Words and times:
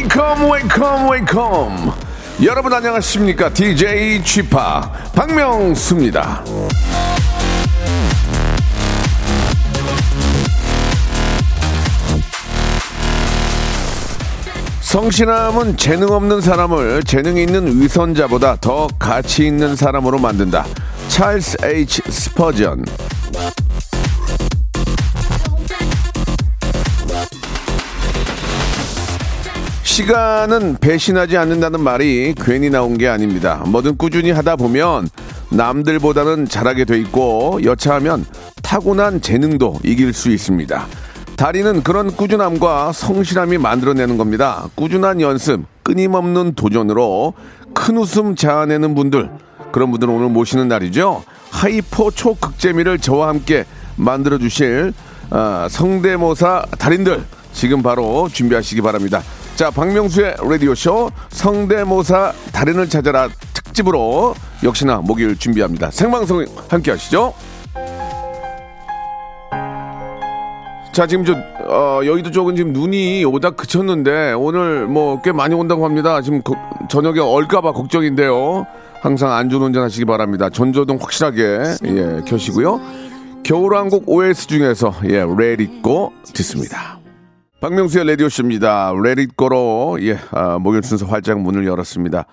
Welcome, 0.00 0.48
welcome, 0.50 1.10
welcome. 1.10 1.92
여러분 2.42 2.72
안녕하십니까? 2.72 3.52
DJ 3.52 4.22
p 4.22 4.48
박명수입니다. 5.14 6.42
성실함은 14.80 15.76
재능 15.76 16.08
없는 16.08 16.40
사람을 16.40 17.02
재능 17.02 17.36
있는 17.36 17.78
위선자보다 17.82 18.56
더 18.56 18.88
가치 18.98 19.46
있는 19.46 19.76
사람으로 19.76 20.18
만든다. 20.18 20.64
찰스 21.08 21.58
H. 21.62 22.00
스퍼전. 22.08 22.86
시간은 30.00 30.78
배신하지 30.80 31.36
않는다는 31.36 31.82
말이 31.82 32.34
괜히 32.34 32.70
나온 32.70 32.96
게 32.96 33.06
아닙니다. 33.06 33.62
뭐든 33.66 33.98
꾸준히 33.98 34.30
하다 34.30 34.56
보면 34.56 35.10
남들보다는 35.50 36.48
잘하게 36.48 36.86
돼 36.86 36.98
있고 37.00 37.60
여차하면 37.62 38.24
타고난 38.62 39.20
재능도 39.20 39.80
이길 39.84 40.14
수 40.14 40.30
있습니다. 40.30 40.86
달인은 41.36 41.82
그런 41.82 42.16
꾸준함과 42.16 42.92
성실함이 42.92 43.58
만들어내는 43.58 44.16
겁니다. 44.16 44.70
꾸준한 44.74 45.20
연습, 45.20 45.64
끊임없는 45.82 46.54
도전으로 46.54 47.34
큰 47.74 47.98
웃음 47.98 48.36
자아내는 48.36 48.94
분들, 48.94 49.30
그런 49.70 49.90
분들은 49.90 50.14
오늘 50.14 50.30
모시는 50.30 50.66
날이죠. 50.68 51.24
hyper 51.50 52.10
초극재미를 52.10 53.00
저와 53.00 53.28
함께 53.28 53.66
만들어 53.96 54.38
주실 54.38 54.94
아, 55.28 55.68
성대모사 55.70 56.64
달인들 56.78 57.22
지금 57.52 57.82
바로 57.82 58.30
준비하시기 58.32 58.80
바랍니다. 58.80 59.22
자, 59.60 59.70
박명수의 59.70 60.36
라디오 60.48 60.74
쇼 60.74 61.10
성대모사 61.28 62.32
달인을 62.50 62.88
찾아라 62.88 63.28
특집으로 63.52 64.34
역시나 64.64 65.02
목요일 65.02 65.36
준비합니다. 65.36 65.90
생방송 65.90 66.46
함께 66.70 66.92
하시죠. 66.92 67.34
자 70.94 71.06
지금 71.06 71.26
저 71.26 71.34
어, 71.68 72.00
여의도 72.06 72.30
쪽은 72.30 72.56
지금 72.56 72.72
눈이 72.72 73.22
오다 73.26 73.50
그쳤는데 73.50 74.32
오늘 74.32 74.86
뭐 74.86 75.20
꽤 75.22 75.30
많이 75.30 75.54
온다고 75.54 75.84
합니다. 75.84 76.22
지금 76.22 76.40
거- 76.40 76.56
저녁에 76.88 77.20
얼까봐 77.20 77.72
걱정인데요. 77.72 78.64
항상 79.02 79.30
안전 79.32 79.60
운전 79.60 79.82
하시기 79.82 80.06
바랍니다. 80.06 80.48
전조등 80.48 80.96
확실하게 81.02 81.58
예 81.84 82.20
켜시고요. 82.26 82.80
겨울왕국 83.42 84.04
OS 84.08 84.46
중에서 84.46 84.94
예 85.10 85.22
레릿고 85.36 86.14
듣습니다. 86.32 86.99
박명수의 87.60 88.06
라디오쇼입니다. 88.06 88.94
레릿고로 89.02 89.98
예 90.02 90.18
아, 90.30 90.58
목요일 90.58 90.82
순서 90.82 91.06
활짝 91.06 91.40
문을 91.40 91.66
열었습니다. 91.66 92.26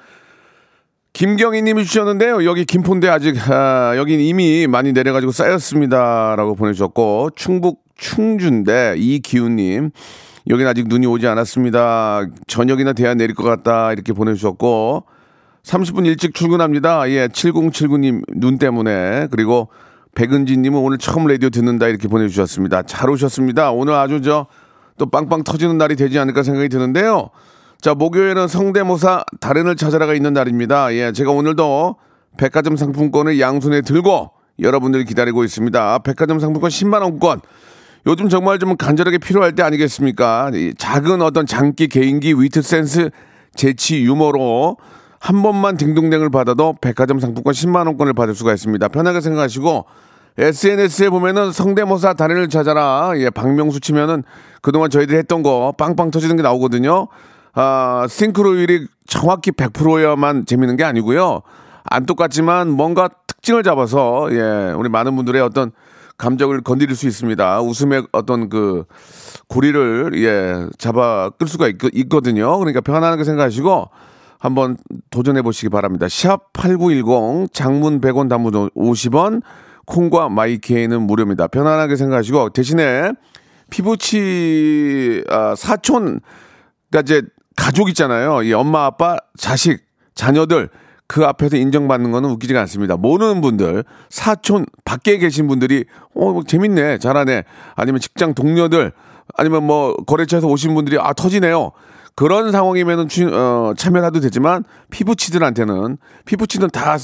김경희 1.18 1.64
님이 1.64 1.84
주셨는데요. 1.84 2.46
여기 2.46 2.64
김포인데 2.64 3.10
아직, 3.10 3.36
아, 3.50 3.98
여긴 3.98 4.20
이미 4.20 4.68
많이 4.68 4.94
내려가지고 4.94 5.32
쌓였습니다. 5.32 6.36
라고 6.36 6.54
보내주셨고, 6.54 7.32
충북 7.36 7.84
충주인데, 7.96 8.96
이기훈 9.00 9.56
님, 9.56 9.90
여긴 10.48 10.68
아직 10.68 10.88
눈이 10.88 11.08
오지 11.08 11.26
않았습니다. 11.26 12.28
저녁이나 12.46 12.94
돼야 12.94 13.16
내릴 13.16 13.34
것 13.34 13.42
같다. 13.42 13.94
이렇게 13.94 14.14
보내주셨고, 14.14 15.06
30분 15.64 16.06
일찍 16.06 16.36
출근합니다. 16.36 17.10
예, 17.10 17.28
7079님 17.30 18.22
눈 18.40 18.60
때문에. 18.60 19.28
그리고 19.32 19.70
백은진 20.14 20.62
님은 20.62 20.80
오늘 20.80 21.00
처음 21.00 21.26
라디오 21.26 21.50
듣는다. 21.50 21.88
이렇게 21.88 22.08
보내주셨습니다. 22.08 22.84
잘 22.84 23.10
오셨습니다. 23.10 23.72
오늘 23.72 23.96
아주 23.96 24.22
저, 24.22 24.46
또 24.98 25.06
빵빵 25.06 25.44
터지는 25.44 25.78
날이 25.78 25.96
되지 25.96 26.20
않을까 26.20 26.44
생각이 26.44 26.70
드는데요. 26.70 27.30
자, 27.80 27.94
목요일은 27.94 28.48
성대모사 28.48 29.24
달인을 29.40 29.76
찾아라가 29.76 30.14
있는 30.14 30.34
날입니다. 30.34 30.94
예, 30.96 31.12
제가 31.12 31.32
오늘도 31.32 31.96
백화점 32.38 32.76
상품권을 32.76 33.40
양손에 33.40 33.82
들고 33.82 34.32
여러분들 34.60 35.06
기다리고 35.06 35.44
있습니다. 35.44 36.00
백화점 36.00 36.40
상품권 36.40 36.70
10만 36.70 37.02
원권. 37.02 37.42
요즘 38.08 38.30
정말 38.30 38.58
좀 38.58 38.78
간절하게 38.78 39.20
필요할 39.20 39.54
때 39.54 39.64
아니겠습니까? 39.64 40.52
이 40.54 40.74
작은 40.78 41.22
어떤 41.22 41.46
장기, 41.46 41.88
개인기, 41.88 42.34
위트 42.34 42.62
센스, 42.62 43.10
재치, 43.56 44.04
유머로 44.04 44.78
한 45.20 45.44
번만 45.44 45.78
딩동댕을 45.78 46.30
받아도 46.30 46.76
백화점 46.80 47.20
상품권 47.20 47.54
10만 47.54 47.86
원권을 47.88 48.14
받을 48.14 48.34
수가 48.34 48.54
있습니다. 48.54 48.88
편하게 48.88 49.22
생각하시고 49.22 49.86
SNS에 50.38 51.10
보면은 51.10 51.52
성대모사 51.52 52.14
달인을 52.14 52.50
찾아라. 52.50 53.12
예, 53.16 53.30
박명수 53.30 53.80
치면은 53.80 54.24
그동안 54.62 54.90
저희들이 54.90 55.18
했던 55.18 55.42
거 55.42 55.74
빵빵 55.78 56.12
터지는 56.12 56.36
게 56.36 56.44
나오거든요. 56.44 57.08
아, 57.54 58.06
싱크로율이 58.08 58.88
정확히 59.08 59.52
100%여야만 59.52 60.46
재밌는 60.46 60.78
게 60.78 60.84
아니고요. 60.84 61.42
안 61.84 62.06
똑같지만 62.06 62.70
뭔가 62.70 63.10
특징을 63.26 63.64
잡아서 63.64 64.28
예, 64.32 64.74
우리 64.78 64.90
많은 64.90 65.16
분들의 65.16 65.42
어떤 65.42 65.72
감정을 66.18 66.62
건드릴 66.62 66.96
수 66.96 67.08
있습니다. 67.08 67.62
웃음의 67.62 68.08
어떤 68.12 68.50
그 68.50 68.86
고리를 69.48 70.12
예, 70.16 70.68
잡아 70.78 71.32
끌 71.40 71.48
수가 71.48 71.68
있, 71.68 71.76
있거든요. 71.94 72.58
그러니까 72.60 72.82
편안하게 72.82 73.24
생각하시고 73.24 73.90
한번 74.40 74.78
도전해 75.10 75.42
보시기 75.42 75.70
바랍니다. 75.70 76.08
샵 76.08 76.54
8910 76.54 77.54
장문 77.54 78.02
100원 78.02 78.30
단문 78.30 78.70
50원 78.76 79.42
콩과 79.92 80.30
마이케이는 80.30 81.02
무료입니다. 81.02 81.48
편안하게 81.48 81.96
생각하시고 81.96 82.50
대신에 82.50 83.12
피부치 83.70 85.24
아, 85.30 85.56
사촌 85.56 86.20
그러니까 86.92 87.02
이제 87.02 87.22
가족 87.56 87.90
있잖아요. 87.90 88.44
이 88.44 88.54
엄마, 88.54 88.86
아빠, 88.86 89.18
자식, 89.38 89.80
자녀들 90.14 90.70
그 91.08 91.26
앞에서 91.26 91.56
인정받는 91.58 92.12
거는 92.12 92.30
웃기지가 92.32 92.60
않습니다. 92.62 92.98
모르는 92.98 93.42
분들, 93.42 93.84
사촌 94.10 94.66
밖에 94.86 95.18
계신 95.18 95.48
분들이 95.48 95.86
어뭐 96.16 96.44
재밌네, 96.44 96.98
잘하네. 97.00 97.44
아니면 97.76 98.02
직장 98.02 98.34
동료들, 98.34 98.92
아니면 99.36 99.64
뭐 99.64 99.96
거래처에서 99.96 100.48
오신 100.48 100.76
분들이 100.76 100.98
아 101.00 101.14
터지네요. 101.14 101.72
그런 102.16 102.52
상황이면은 102.52 103.08
추- 103.08 103.28
어, 103.34 103.74
참여를 103.78 104.08
해도 104.08 104.20
되지만 104.20 104.64
피부치들한테는 104.92 105.98
피부치는 106.26 106.70
다 106.72 106.98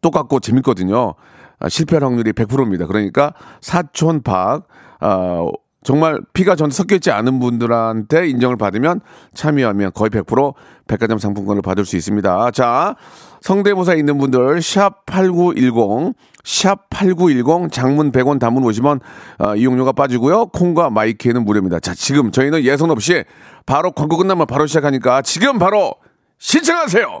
똑같고 0.00 0.40
재밌거든요. 0.40 1.14
아, 1.58 1.68
실패할 1.68 2.04
확률이 2.04 2.32
100%입니다. 2.32 2.86
그러니까 2.86 3.32
사촌 3.60 4.22
박 4.22 4.66
아, 5.00 5.46
정말 5.86 6.20
피가 6.32 6.56
전 6.56 6.68
섞여 6.70 6.96
있지 6.96 7.12
않은 7.12 7.38
분들한테 7.38 8.28
인정을 8.28 8.56
받으면 8.56 9.00
참여하면 9.34 9.92
거의 9.94 10.10
100% 10.10 10.54
백화점 10.88 11.18
상품권을 11.18 11.62
받을 11.62 11.84
수 11.84 11.96
있습니다. 11.96 12.50
자, 12.50 12.96
성대모사 13.40 13.94
있는 13.94 14.18
분들 14.18 14.62
샵 14.62 15.06
8910 15.06 16.14
샵 16.42 16.90
8910 16.90 17.70
장문 17.70 18.10
100원 18.10 18.40
단문 18.40 18.64
50원 18.64 19.00
어, 19.38 19.54
이용료가 19.54 19.92
빠지고요. 19.92 20.46
콩과 20.46 20.90
마이케이는 20.90 21.44
무료입니다. 21.44 21.78
자, 21.78 21.94
지금 21.94 22.32
저희는 22.32 22.64
예선 22.64 22.90
없이 22.90 23.22
바로 23.64 23.92
광고 23.92 24.16
끝나면 24.16 24.48
바로 24.48 24.66
시작하니까 24.66 25.22
지금 25.22 25.60
바로 25.60 25.94
신청하세요. 26.38 27.20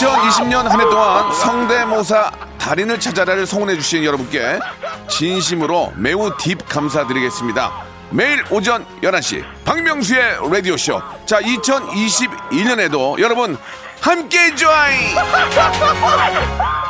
2020년 0.00 0.62
한 0.64 0.80
해 0.80 0.84
동안 0.84 1.30
성대모사 1.34 2.30
달인을 2.58 2.98
찾아라를 2.98 3.46
성원해 3.46 3.74
주신 3.76 4.02
여러분께 4.02 4.58
진심으로 5.08 5.92
매우 5.96 6.34
딥 6.38 6.56
감사드리겠습니다. 6.66 7.70
매일 8.10 8.42
오전 8.50 8.86
11시 9.02 9.44
박명수의 9.64 10.38
라디오쇼 10.50 11.02
자 11.26 11.40
2021년에도 11.40 13.18
여러분 13.20 13.58
함께 14.00 14.54
join 14.56 14.96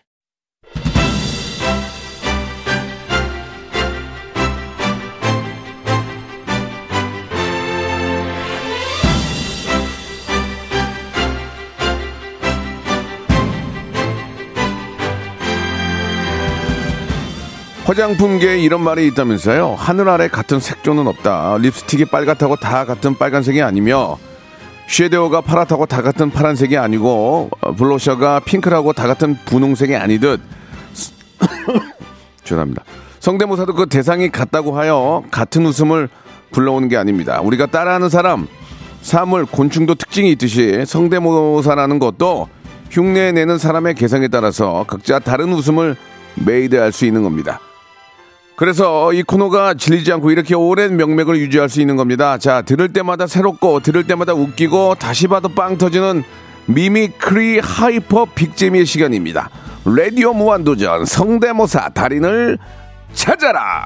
화장품계에 17.91 18.59
이런 18.59 18.81
말이 18.81 19.05
있다면서요. 19.07 19.75
하늘 19.77 20.07
아래 20.07 20.29
같은 20.29 20.61
색조는 20.61 21.07
없다. 21.07 21.57
립스틱이 21.57 22.05
빨갛다고 22.05 22.55
다 22.55 22.85
같은 22.85 23.17
빨간색이 23.17 23.61
아니며 23.61 24.17
쉐데오가 24.87 25.41
파랗다고 25.41 25.87
다 25.87 26.01
같은 26.01 26.31
파란색이 26.31 26.77
아니고 26.77 27.49
어, 27.59 27.73
블러셔가 27.73 28.39
핑크라고 28.45 28.93
다 28.93 29.07
같은 29.07 29.37
분홍색이 29.43 29.93
아니듯 29.93 30.39
죄송합니다. 32.45 32.83
성대모사도 33.19 33.73
그 33.73 33.87
대상이 33.87 34.29
같다고 34.29 34.77
하여 34.77 35.23
같은 35.29 35.65
웃음을 35.65 36.07
불러오는 36.51 36.87
게 36.87 36.95
아닙니다. 36.95 37.41
우리가 37.41 37.65
따라하는 37.65 38.07
사람, 38.07 38.47
사물, 39.01 39.45
곤충도 39.45 39.95
특징이 39.95 40.31
있듯이 40.31 40.85
성대모사라는 40.85 41.99
것도 41.99 42.47
흉내 42.89 43.33
내는 43.33 43.57
사람의 43.57 43.95
개성에 43.95 44.29
따라서 44.29 44.85
각자 44.87 45.19
다른 45.19 45.51
웃음을 45.51 45.97
made할 46.35 46.93
수 46.93 47.05
있는 47.05 47.23
겁니다. 47.23 47.59
그래서 48.55 49.11
이 49.13 49.23
코너가 49.23 49.73
질리지 49.73 50.11
않고 50.13 50.31
이렇게 50.31 50.53
오랜 50.55 50.95
명맥을 50.97 51.37
유지할 51.39 51.69
수 51.69 51.81
있는 51.81 51.95
겁니다. 51.95 52.37
자, 52.37 52.61
들을 52.61 52.91
때마다 52.93 53.25
새롭고 53.25 53.79
들을 53.79 54.05
때마다 54.05 54.33
웃기고 54.33 54.95
다시 54.95 55.27
봐도 55.27 55.49
빵 55.49 55.77
터지는 55.77 56.23
mimicry 56.67 57.59
hyper 57.59 58.25
big재미의 58.35 58.85
시간입니다. 58.85 59.49
라디오 59.85 60.33
무한도전 60.33 61.05
성대모사 61.05 61.89
달인을 61.89 62.59
찾아라. 63.13 63.85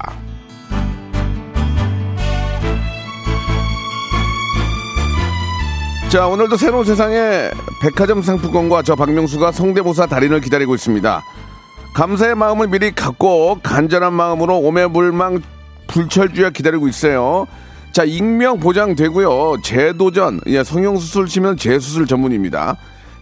자, 6.09 6.27
오늘도 6.27 6.57
새로운 6.57 6.85
세상에 6.85 7.49
백화점 7.81 8.21
상품권과 8.21 8.83
저 8.83 8.95
박명수가 8.95 9.51
성대모사 9.51 10.05
달인을 10.05 10.41
기다리고 10.41 10.75
있습니다. 10.75 11.23
감사의 11.95 12.35
마음을 12.35 12.67
미리 12.67 12.91
갖고 12.91 13.57
간절한 13.63 14.11
마음으로 14.11 14.57
오매불망 14.59 15.41
불철주야 15.87 16.49
기다리고 16.49 16.89
있어요. 16.89 17.47
자, 17.93 18.03
익명 18.03 18.59
보장되고요. 18.59 19.61
재도전, 19.63 20.41
예, 20.47 20.61
성형수술 20.65 21.27
치면 21.27 21.55
재수술 21.55 22.05
전문입니다. 22.05 22.75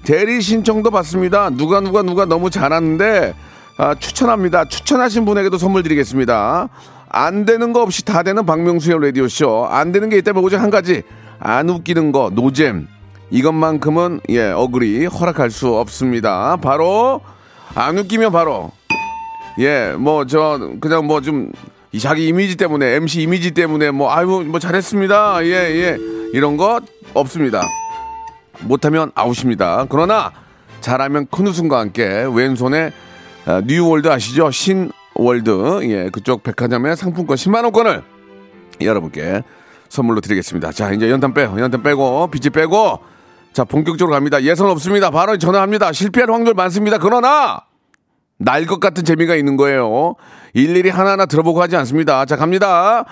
대리 0.04 0.42
신청도 0.42 0.90
받습니다. 0.90 1.52
누가 1.52 1.82
누가 1.82 2.02
누가 2.02 2.26
너무 2.26 2.50
잘하는데 2.50 3.36
아, 3.78 3.94
추천합니다. 3.94 4.66
추천하신 4.66 5.26
분에게도 5.26 5.60
선물 5.60 5.84
드리겠습니다. 5.84 6.68
안 7.10 7.46
되는 7.46 7.74
거 7.74 7.84
없이 7.84 8.04
다 8.04 8.24
되는 8.24 8.44
박명수의 8.44 9.00
라디오쇼. 9.00 9.68
안 9.70 9.92
되는 9.92 10.10
게 10.10 10.18
있다면 10.18 10.44
오직 10.44 10.60
한 10.60 10.72
가지. 10.72 11.04
안 11.38 11.70
웃기는 11.70 12.12
거, 12.12 12.32
노잼. 12.34 12.88
이것만큼은, 13.30 14.22
예, 14.30 14.50
agree 14.50 15.06
허락할 15.06 15.52
수 15.52 15.76
없습니다. 15.76 16.58
바로, 16.58 17.22
안 17.76 17.98
웃기면 17.98 18.32
바로, 18.32 18.72
예, 19.60 19.94
뭐, 19.98 20.26
저, 20.26 20.60
그냥 20.80 21.08
뭐 21.08 21.22
좀, 21.22 21.52
이 21.92 22.00
자기 22.00 22.28
이미지 22.28 22.56
때문에, 22.56 22.96
MC 22.96 23.22
이미지 23.24 23.52
때문에, 23.52 23.92
뭐, 23.92 24.12
아유, 24.12 24.44
뭐 24.48 24.60
잘했습니다. 24.60 25.46
예, 25.46 25.50
예. 25.50 25.98
이런 26.34 26.56
거 26.58 26.82
없습니다. 27.14 27.62
못하면 28.62 29.12
아웃입니다. 29.16 29.88
그러나, 29.90 30.32
잘하면 30.82 31.28
큰 31.32 31.48
웃음과 31.48 31.80
함께, 31.80 32.28
왼손에, 32.32 32.92
아, 33.46 33.62
New 33.66 33.81
World 33.81 34.08
아시죠? 34.08 34.52
신월드. 34.52 35.80
예, 35.84 36.10
그쪽 36.12 36.44
백화점의 36.44 36.96
상품권 36.96 37.38
10만 37.38 37.64
원권을 37.64 38.04
여러분께 38.82 39.42
선물로 39.90 40.22
드리겠습니다. 40.22 40.72
자, 40.72 40.92
이제 40.92 41.10
연탄 41.10 41.34
빼요. 41.34 41.56
연탄 41.58 41.82
빼고, 41.82 42.28
비지 42.28 42.52
빼고, 42.52 43.00
자, 43.54 43.64
본격적으로 43.64 44.14
갑니다. 44.14 44.42
예선 44.44 44.70
없습니다. 44.70 45.12
바로 45.12 45.38
전화합니다. 45.38 45.92
실패할 45.94 46.32
확률 46.32 46.54
많습니다. 46.56 46.98
그러나, 46.98 47.62
날 48.38 48.66
것 48.66 48.80
같은 48.80 49.06
재미가 49.06 49.36
있는 49.36 49.58
거예요. 49.58 50.16
일일이 50.54 50.90
하나하나 50.90 51.26
들어보고 51.26 51.62
하지 51.62 51.76
않습니다. 51.78 52.26
자, 52.26 52.36
갑니다. 52.36 53.06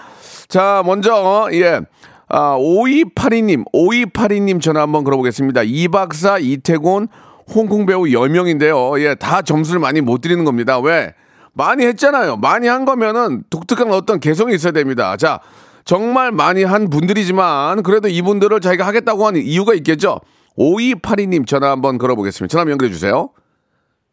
자, 0.48 0.82
먼저, 0.86 1.48
예. 1.54 1.82
아, 2.28 2.56
5282님, 2.58 3.66
5282님 3.74 4.62
전화 4.62 4.82
한번 4.82 5.04
걸어보겠습니다. 5.04 5.62
이박사, 5.64 6.40
이태곤, 6.40 7.08
홍콩 7.54 7.86
배우 7.86 8.12
여명인데요. 8.12 9.00
예, 9.02 9.16
다 9.16 9.42
점수를 9.42 9.80
많이 9.80 10.02
못 10.02 10.22
드리는 10.22 10.44
겁니다. 10.44 10.80
왜? 10.80 11.14
많이 11.54 11.86
했잖아요. 11.86 12.38
많이 12.38 12.68
한 12.68 12.86
거면은 12.86 13.44
독특한 13.50 13.92
어떤 13.92 14.20
개성이 14.22 14.56
있어야 14.56 14.72
됩니다. 14.72 15.18
자, 15.18 15.40
정말 15.86 16.32
많이 16.32 16.64
한 16.64 16.90
분들이지만 16.90 17.84
그래도 17.84 18.08
이분들을 18.08 18.60
자기가 18.60 18.86
하겠다고 18.86 19.26
하는 19.26 19.42
이유가 19.42 19.74
있겠죠. 19.74 20.20
5282님 20.58 21.48
전화 21.48 21.72
한번 21.72 21.98
걸어보겠습니다. 21.98 22.52
전화 22.52 22.70
연결해 22.72 22.92
주세요. 22.92 23.30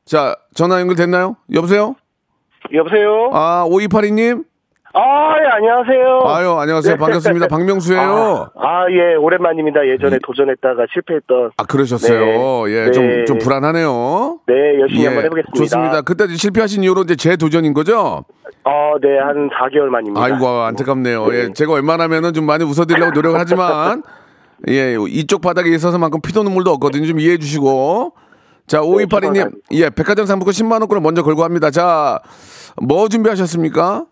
자, 0.04 0.36
전화 0.54 0.80
연결됐나요? 0.80 1.36
여보세요? 1.52 1.94
여보세요? 2.72 3.30
아, 3.32 3.66
5282님? 3.68 4.44
아, 4.94 5.00
예, 5.44 5.46
안녕하세요. 5.50 6.20
아유, 6.24 6.50
안녕하세요. 6.58 6.96
반갑습니다. 6.96 7.46
박명수예요. 7.48 8.48
아, 8.56 8.60
아, 8.66 8.86
예, 8.90 9.14
오랜만입니다. 9.16 9.86
예전에 9.86 10.18
도전했다가 10.24 10.86
실패했던. 10.92 11.50
아, 11.56 11.64
그러셨어요. 11.64 12.66
네. 12.66 12.72
예, 12.72 12.90
좀, 12.90 13.06
네. 13.06 13.24
좀 13.26 13.38
불안하네요. 13.38 14.40
네, 14.46 14.80
열심히 14.80 15.02
예, 15.02 15.06
한번 15.08 15.24
해보겠습니다. 15.24 15.56
좋습니다. 15.58 16.00
그때 16.02 16.26
실패하신 16.28 16.84
이후로 16.84 17.02
이제 17.02 17.16
재도전인 17.16 17.74
거죠? 17.74 18.24
어, 18.64 18.94
네, 19.02 19.18
한 19.18 19.50
4개월 19.50 19.88
만입니다. 19.88 20.24
아이고, 20.24 20.46
안타깝네요. 20.46 21.28
예, 21.34 21.52
제가 21.52 21.74
웬만하면은 21.74 22.32
좀 22.32 22.46
많이 22.46 22.64
웃어드리려고 22.64 23.12
노력을 23.12 23.38
하지만, 23.38 24.02
예, 24.68 24.96
이쪽 25.08 25.42
바닥에 25.42 25.68
있어서만큼 25.70 26.20
피도 26.22 26.42
눈물도 26.44 26.70
없거든요. 26.72 27.06
좀 27.06 27.20
이해해 27.20 27.36
주시고. 27.36 28.14
자, 28.66 28.80
5282님, 28.80 29.10
죄송합니다. 29.34 29.50
예, 29.72 29.90
백화점 29.90 30.24
상품권 30.26 30.52
10만원권을 30.52 31.00
먼저 31.00 31.22
걸고 31.22 31.44
합니다. 31.44 31.70
자, 31.70 32.18
뭐 32.82 33.08
준비하셨습니까? 33.08 34.06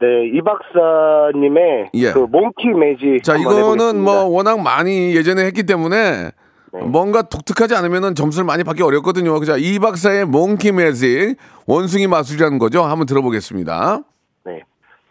네, 0.00 0.06
이 0.32 0.40
박사님의 0.42 1.90
예. 1.94 2.12
그 2.12 2.20
몽키 2.20 2.68
매직. 2.68 3.24
자, 3.24 3.36
이거는. 3.36 4.00
뭐 4.00 4.24
워낙 4.26 4.60
많이 4.60 5.14
예전에 5.16 5.44
했기 5.44 5.64
때문에 5.64 6.30
네. 6.72 6.80
뭔가 6.82 7.22
독특하지 7.22 7.74
않으면은 7.74 8.14
점수를 8.14 8.44
많이 8.44 8.62
받기 8.62 8.82
어렵거든요. 8.82 9.42
자, 9.44 9.56
이 9.58 9.78
박사의 9.80 10.26
몽키 10.26 10.72
매직 10.72 11.36
원숭이 11.66 12.06
마술이라는 12.06 12.58
거죠. 12.58 12.82
한번 12.82 13.06
들어보겠습니다. 13.06 14.00
네. 14.44 14.62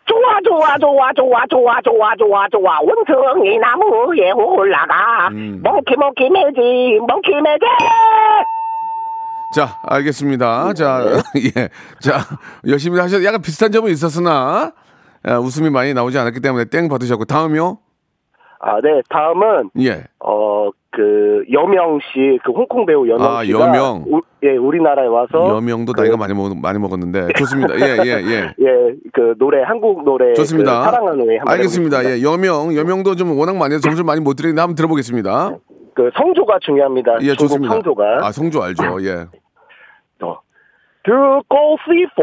좋아 0.05 0.39
좋아 0.45 0.77
좋아 0.77 1.11
좋아 1.13 1.43
좋아 1.49 1.81
좋아 1.81 2.15
좋아 2.15 2.47
좋아 2.49 2.79
원숭이 2.81 3.57
나무에 3.57 4.31
올라가 4.31 5.27
음. 5.31 5.61
몽키 5.63 5.95
몽키 5.97 6.29
매직 6.29 6.99
몽키 7.05 7.41
매직 7.41 7.67
자, 9.55 9.79
알겠습니다. 9.83 10.73
자, 10.73 11.03
네. 11.33 11.41
예. 11.57 11.69
자, 11.99 12.19
열심히 12.67 12.99
하셔. 12.99 13.23
약간 13.23 13.41
비슷한 13.41 13.71
점은 13.71 13.91
있었으나 13.91 14.73
아, 15.23 15.39
웃음이 15.39 15.69
많이 15.69 15.93
나오지 15.93 16.17
않았기 16.17 16.39
때문에 16.41 16.65
땡 16.65 16.89
받으셨고 16.89 17.25
다음이요? 17.25 17.77
아, 18.59 18.81
네, 18.81 19.01
다음은, 19.09 19.69
예. 19.81 20.03
어, 20.19 20.69
그, 20.91 21.43
여명 21.53 21.99
씨, 22.11 22.39
그 22.43 22.51
홍콩 22.51 22.85
배우 22.87 23.07
여명 23.07 23.21
아, 23.37 23.43
씨가. 23.45 23.59
여명. 23.59 24.03
우- 24.07 24.21
예, 24.43 24.55
우리나라에 24.57 25.05
와서. 25.07 25.55
여명도 25.55 25.93
그- 25.93 26.01
나이가 26.01 26.17
많이 26.17 26.33
먹 26.33 26.55
많이 26.59 26.79
먹었는데 26.79 27.27
좋습니다. 27.37 27.75
예, 27.79 27.97
예, 28.03 28.11
예. 28.25 28.53
예, 28.59 28.95
그 29.13 29.35
노래 29.37 29.61
한국 29.63 30.03
노래 30.03 30.33
좋습니다. 30.33 30.79
그 30.79 30.83
사랑하는 30.85 31.19
노래 31.19 31.37
알겠습니다. 31.45 31.97
예, 32.03 32.15
해보겠습니다. 32.15 32.29
여명, 32.31 32.75
여명도 32.75 33.15
좀 33.15 33.37
워낙 33.37 33.55
많이 33.57 33.75
해서 33.75 33.81
점수를 33.81 34.03
많이 34.05 34.21
못 34.21 34.33
드리는데 34.35 34.59
한번 34.61 34.75
들어보겠습니다. 34.75 35.57
그 35.97 36.11
성조가 36.15 36.59
중요합니다. 36.61 37.17
예, 37.21 37.33
좋습니다. 37.33 37.73
성조가 37.73 38.19
아, 38.21 38.31
성조 38.31 38.61
알죠. 38.61 39.03
예. 39.03 39.25
어. 40.21 40.39
듣고 41.03 41.77
싶어 41.81 42.21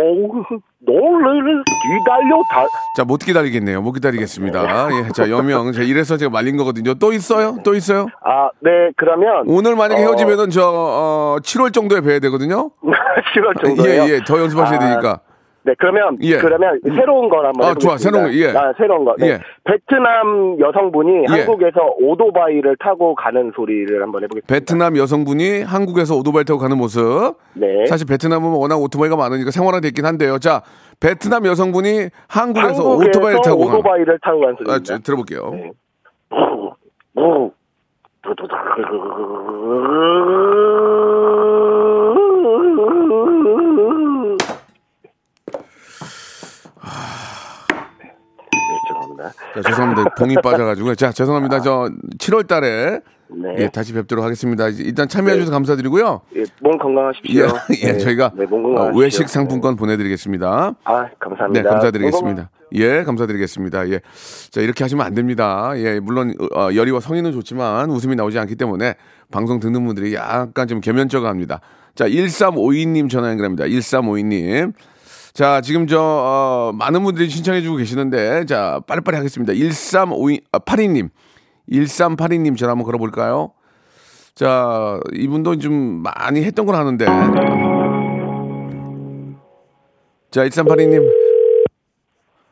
노래를 0.79 1.65
기다려 1.65 2.41
다 2.53 2.65
자, 2.97 3.05
못 3.05 3.17
기다리겠네요. 3.17 3.83
못 3.83 3.91
기다리겠습니다. 3.93 4.89
예, 4.93 5.09
자, 5.13 5.29
여명. 5.29 5.73
자, 5.73 5.83
이래서 5.83 6.17
제가 6.17 6.31
말린 6.31 6.57
거거든요. 6.57 6.95
또 6.95 7.13
있어요? 7.13 7.59
또 7.65 7.75
있어요? 7.75 8.07
아, 8.23 8.51
네, 8.61 8.93
그러면 8.97 9.43
오늘 9.49 9.75
만약에 9.75 10.01
어, 10.01 10.07
헤어지면은 10.07 10.51
저, 10.51 10.63
어, 10.73 11.37
7월 11.43 11.73
정도에 11.73 12.01
뵈야 12.01 12.21
되거든요? 12.21 12.71
7월 13.35 13.61
정도예요. 13.65 14.03
예, 14.05 14.09
예. 14.09 14.21
더 14.25 14.39
연습하셔야 14.39 14.77
아, 14.77 14.79
되니까. 14.79 15.21
네, 15.65 15.75
그러면 15.79 16.19
예. 16.21 16.37
그러면 16.37 16.79
새로운 16.85 17.29
걸 17.31 17.47
한번 17.47 17.65
아, 17.67 17.69
해보겠습니다. 17.71 17.89
좋아. 17.89 17.97
새로운 17.97 18.25
거, 18.25 18.35
예. 18.35 18.51
아, 18.51 18.73
새로운 18.77 19.05
거. 19.05 19.15
네. 19.19 19.27
예. 19.29 19.41
베트남 19.65 20.61
여성분이 20.61 21.25
예. 21.31 21.33
한국에서 21.33 21.81
오토바이를 22.01 22.77
타고 22.79 23.15
가는 23.15 23.51
소리를 23.57 24.03
한번 24.03 24.23
해 24.23 24.27
보겠습니다. 24.29 24.47
베트남 24.55 24.97
여성분이 24.99 25.63
한국에서 25.63 26.17
오토바이 26.17 26.45
타고 26.45 26.61
가는 26.61 26.77
모습. 26.77 27.35
네. 27.55 27.87
사실 27.87 28.07
베트남은 28.07 28.51
워낙 28.51 28.77
오토바이가 28.77 29.17
많으니까 29.17 29.51
생활화돼 29.51 29.89
있긴 29.89 30.05
한데요. 30.05 30.39
자, 30.39 30.63
베트남 31.01 31.47
여성분이 31.47 32.09
한국에서, 32.29 32.69
한국에서 32.69 33.09
오토바이를 33.09 33.41
타고 33.43 33.65
가는 33.65 33.79
오토바이를 33.79 34.19
타고 34.23 34.41
가는 34.41 34.55
아, 34.55 34.57
소리입니다. 34.59 34.83
저, 34.85 34.99
들어볼게요. 34.99 35.51
네. 35.53 35.71
네, 37.17 37.51
자, 49.55 49.63
죄송합니다. 49.63 50.15
봉이 50.17 50.35
빠져가지고. 50.43 50.95
자, 50.97 51.13
죄송합니다. 51.13 51.61
저 51.61 51.91
7월 52.19 52.47
달에 52.47 53.01
네. 53.29 53.55
예, 53.59 53.69
다시 53.69 53.93
뵙도록 53.93 54.25
하겠습니다. 54.25 54.69
일단 54.69 55.09
참여해주셔서 55.09 55.53
감사드리고요. 55.53 56.21
예, 56.37 56.45
몸 56.61 56.79
건강하십시오. 56.79 57.43
예, 57.45 57.49
예, 57.83 57.93
네, 57.93 57.99
저희가 57.99 58.33
네, 58.35 58.45
몸 58.47 58.61
어, 58.61 58.69
건강하십시오. 58.69 59.01
외식 59.01 59.29
상품권 59.29 59.77
보내드리겠습니다. 59.77 60.75
아, 60.85 61.09
감사합니다. 61.19 61.63
네, 61.63 61.69
감사드리겠습니다. 61.69 62.51
예, 62.75 63.03
감사드리겠습니다. 63.05 63.89
예. 63.91 64.01
자, 64.51 64.61
이렇게 64.61 64.85
하시면 64.85 65.05
안 65.07 65.15
됩니다. 65.15 65.73
예, 65.77 66.01
물론, 66.01 66.35
어, 66.55 66.69
열의와 66.75 67.01
성의는 67.01 67.33
좋지만 67.33 67.91
웃음이 67.91 68.15
나오지 68.17 68.39
않기 68.39 68.57
때문에 68.57 68.95
방송 69.31 69.61
듣는 69.61 69.85
분들이 69.85 70.15
약간 70.15 70.69
좀 70.69 70.81
개면쩍어 70.81 71.27
합니다. 71.27 71.61
자, 71.95 72.07
1352님 72.09 73.09
전화 73.09 73.31
연결합니다. 73.31 73.65
1352님. 73.67 74.73
자, 75.35 75.61
지금 75.61 75.89
저, 75.89 76.01
어, 76.01 76.73
많은 76.75 77.03
분들이 77.03 77.29
신청해주고 77.29 77.79
계시는데, 77.79 78.45
자, 78.45 78.81
빨리빨리 78.87 79.17
하겠습니다. 79.17 79.53
1352, 79.53 80.41
아, 80.53 80.61
82님. 80.61 81.11
1382님 81.69 82.57
전화 82.57 82.71
한번 82.71 82.85
걸어볼까요? 82.87 83.51
자, 84.37 85.01
이분도 85.13 85.59
좀 85.59 86.05
많이 86.05 86.45
했던 86.45 86.67
걸 86.67 86.77
하는데. 86.77 87.05
자, 90.31 90.45
1382님. 90.45 91.03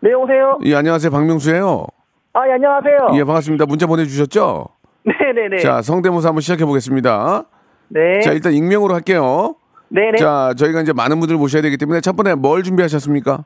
네, 0.00 0.10
여보세요? 0.10 0.58
예, 0.64 0.74
안녕하세요. 0.74 1.12
박명수예요 1.12 1.86
아, 2.32 2.48
예, 2.48 2.52
안녕하세요. 2.54 3.10
예, 3.14 3.22
반갑습니다. 3.22 3.66
문자 3.66 3.86
보내주셨죠? 3.86 4.66
네네네. 5.04 5.58
자, 5.62 5.82
성대모사 5.82 6.30
한번 6.30 6.40
시작해 6.40 6.64
보겠습니다. 6.64 7.44
네. 7.90 8.18
자, 8.22 8.32
일단 8.32 8.54
익명으로 8.54 8.92
할게요. 8.92 9.54
네네. 9.92 10.16
자, 10.18 10.54
저희가 10.56 10.80
이제 10.80 10.92
많은 10.92 11.20
분들 11.20 11.36
모셔야 11.36 11.60
되기 11.60 11.76
때문에 11.76 12.00
첫 12.00 12.16
번째 12.16 12.34
뭘 12.34 12.62
준비하셨습니까? 12.62 13.44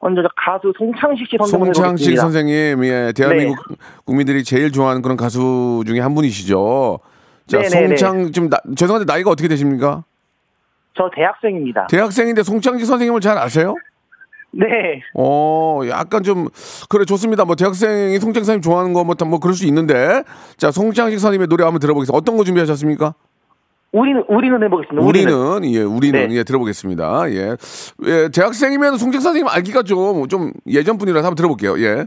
먼저 0.00 0.22
저 0.22 0.28
가수 0.36 0.72
송창식 0.76 1.26
씨 1.28 1.36
선생님 1.38 1.72
송창식 1.72 2.18
선생님, 2.18 2.84
예, 2.84 3.12
대한민국 3.16 3.56
국민들이 4.04 4.42
제일 4.44 4.70
좋아하는 4.72 5.02
그런 5.02 5.16
가수 5.16 5.82
중에 5.86 6.00
한 6.00 6.14
분이시죠. 6.14 6.98
자, 7.46 7.58
네네네. 7.58 7.96
송창, 7.96 8.32
좀, 8.32 8.50
나, 8.50 8.58
죄송한데 8.76 9.10
나이가 9.10 9.30
어떻게 9.30 9.48
되십니까? 9.48 10.04
저 10.96 11.08
대학생입니다. 11.14 11.86
대학생인데 11.88 12.42
송창식 12.42 12.86
선생님을 12.86 13.20
잘 13.20 13.38
아세요? 13.38 13.74
네. 14.50 14.66
어, 15.14 15.80
약간 15.88 16.22
좀, 16.22 16.48
그래, 16.88 17.04
좋습니다. 17.04 17.44
뭐, 17.44 17.54
대학생이 17.56 18.18
송창식 18.18 18.46
선생님 18.46 18.62
좋아하는 18.62 18.92
거, 18.92 19.04
뭐, 19.04 19.14
다 19.14 19.24
뭐, 19.24 19.38
그럴 19.38 19.54
수 19.54 19.66
있는데. 19.66 20.22
자, 20.56 20.70
송창식 20.70 21.18
선생님의 21.18 21.48
노래 21.48 21.64
한번 21.64 21.80
들어보겠습니다. 21.80 22.16
어떤 22.16 22.36
거 22.36 22.44
준비하셨습니까? 22.44 23.14
우리는 23.94 24.24
우리는 24.26 24.60
해보겠습니다. 24.60 25.06
우리는, 25.06 25.64
예, 25.72 25.82
우리는, 25.82 26.28
네. 26.28 26.34
예, 26.34 26.42
들어보겠습니다. 26.42 27.30
예. 27.30 27.56
예, 28.06 28.28
대학생이면 28.34 28.98
송창식 28.98 29.22
선생님 29.22 29.48
알기가 29.48 29.84
좀, 29.84 30.26
좀 30.26 30.52
예전 30.66 30.98
분이라서 30.98 31.24
한번 31.24 31.36
들어볼게요. 31.36 31.78
예. 31.78 32.06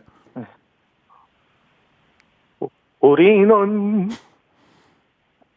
우리는 3.00 4.10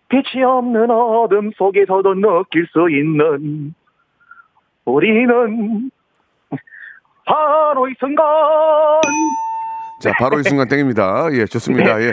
빛이 0.09 0.45
없는 0.45 0.89
어둠 0.89 1.51
속에서도 1.57 2.15
느낄 2.15 2.69
수 2.73 2.89
있는 2.89 3.75
우리는 4.85 5.91
바로 7.25 7.89
이 7.89 7.95
순간 7.99 8.25
자, 10.01 10.13
바로 10.19 10.41
이 10.41 10.43
순간 10.43 10.67
땡입니다. 10.67 11.29
예, 11.33 11.45
좋습니다. 11.45 12.03
예. 12.03 12.13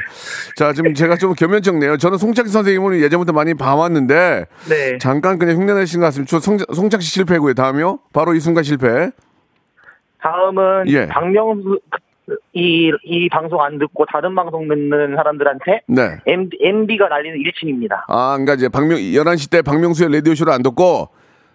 자, 0.55 0.73
지금 0.73 0.93
제가 0.93 1.15
좀 1.15 1.33
겸연쩍네요. 1.33 1.97
저는 1.97 2.17
송창식 2.17 2.51
선생님을 2.51 3.01
예전부터 3.01 3.31
많이 3.31 3.53
봐왔는데, 3.53 4.45
네. 4.69 4.97
잠깐 4.99 5.39
그냥 5.39 5.55
흉내내신 5.57 6.01
것 6.01 6.07
같습니다. 6.07 6.29
저 6.29 6.39
송, 6.39 6.57
송창식 6.57 7.11
실패고요. 7.11 7.53
다음이요? 7.53 7.99
바로 8.13 8.33
이 8.33 8.39
순간 8.39 8.63
실패. 8.63 9.09
다음은 10.19 10.87
예. 10.87 11.07
박명수 11.07 11.79
이, 12.53 12.91
이 13.05 13.29
방송 13.29 13.61
안 13.61 13.79
듣고 13.79 14.05
다른 14.11 14.35
방송 14.35 14.67
듣는 14.67 15.15
사람들한테 15.15 15.81
네. 15.87 16.17
M, 16.25 16.49
MB가 16.59 17.07
날리는 17.07 17.39
일침입니다. 17.39 18.05
아, 18.09 18.31
그러니까 18.33 18.55
이제 18.55 18.67
박명 18.67 18.97
11시 18.97 19.49
때 19.49 19.61
박명수의 19.61 20.11
라디오 20.11 20.35
쇼를 20.35 20.51
안 20.51 20.61
듣고 20.61 21.07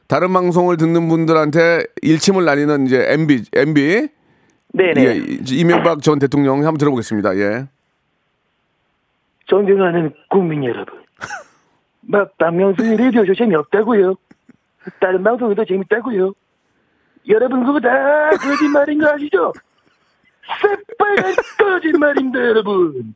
다른 0.06 0.32
방송을 0.32 0.78
듣는 0.78 1.08
분들한테 1.08 1.84
일침을 2.00 2.44
날리는 2.44 2.86
이제 2.86 3.04
MB 3.10 3.42
MB 3.54 4.08
네네. 4.72 5.04
예, 5.04 5.22
이명박 5.50 6.02
전 6.02 6.18
대통령 6.18 6.58
한번 6.58 6.78
들어보겠습니다. 6.78 7.36
예. 7.36 7.66
존경하는 9.46 10.12
국민 10.30 10.64
여러분. 10.64 11.02
막 12.00 12.36
박명수의 12.38 12.96
라디오쇼 12.96 13.34
재미없다고요. 13.34 14.14
다른 15.00 15.22
방송이 15.22 15.54
더 15.54 15.64
재밌다고요. 15.64 16.32
여러분 17.28 17.64
그거 17.64 17.78
다 17.78 17.88
거짓말인 18.30 18.98
거 19.00 19.12
아시죠? 19.12 19.52
새빨간 20.60 21.34
거짓말입니다 21.58 22.38
여러분. 22.40 23.14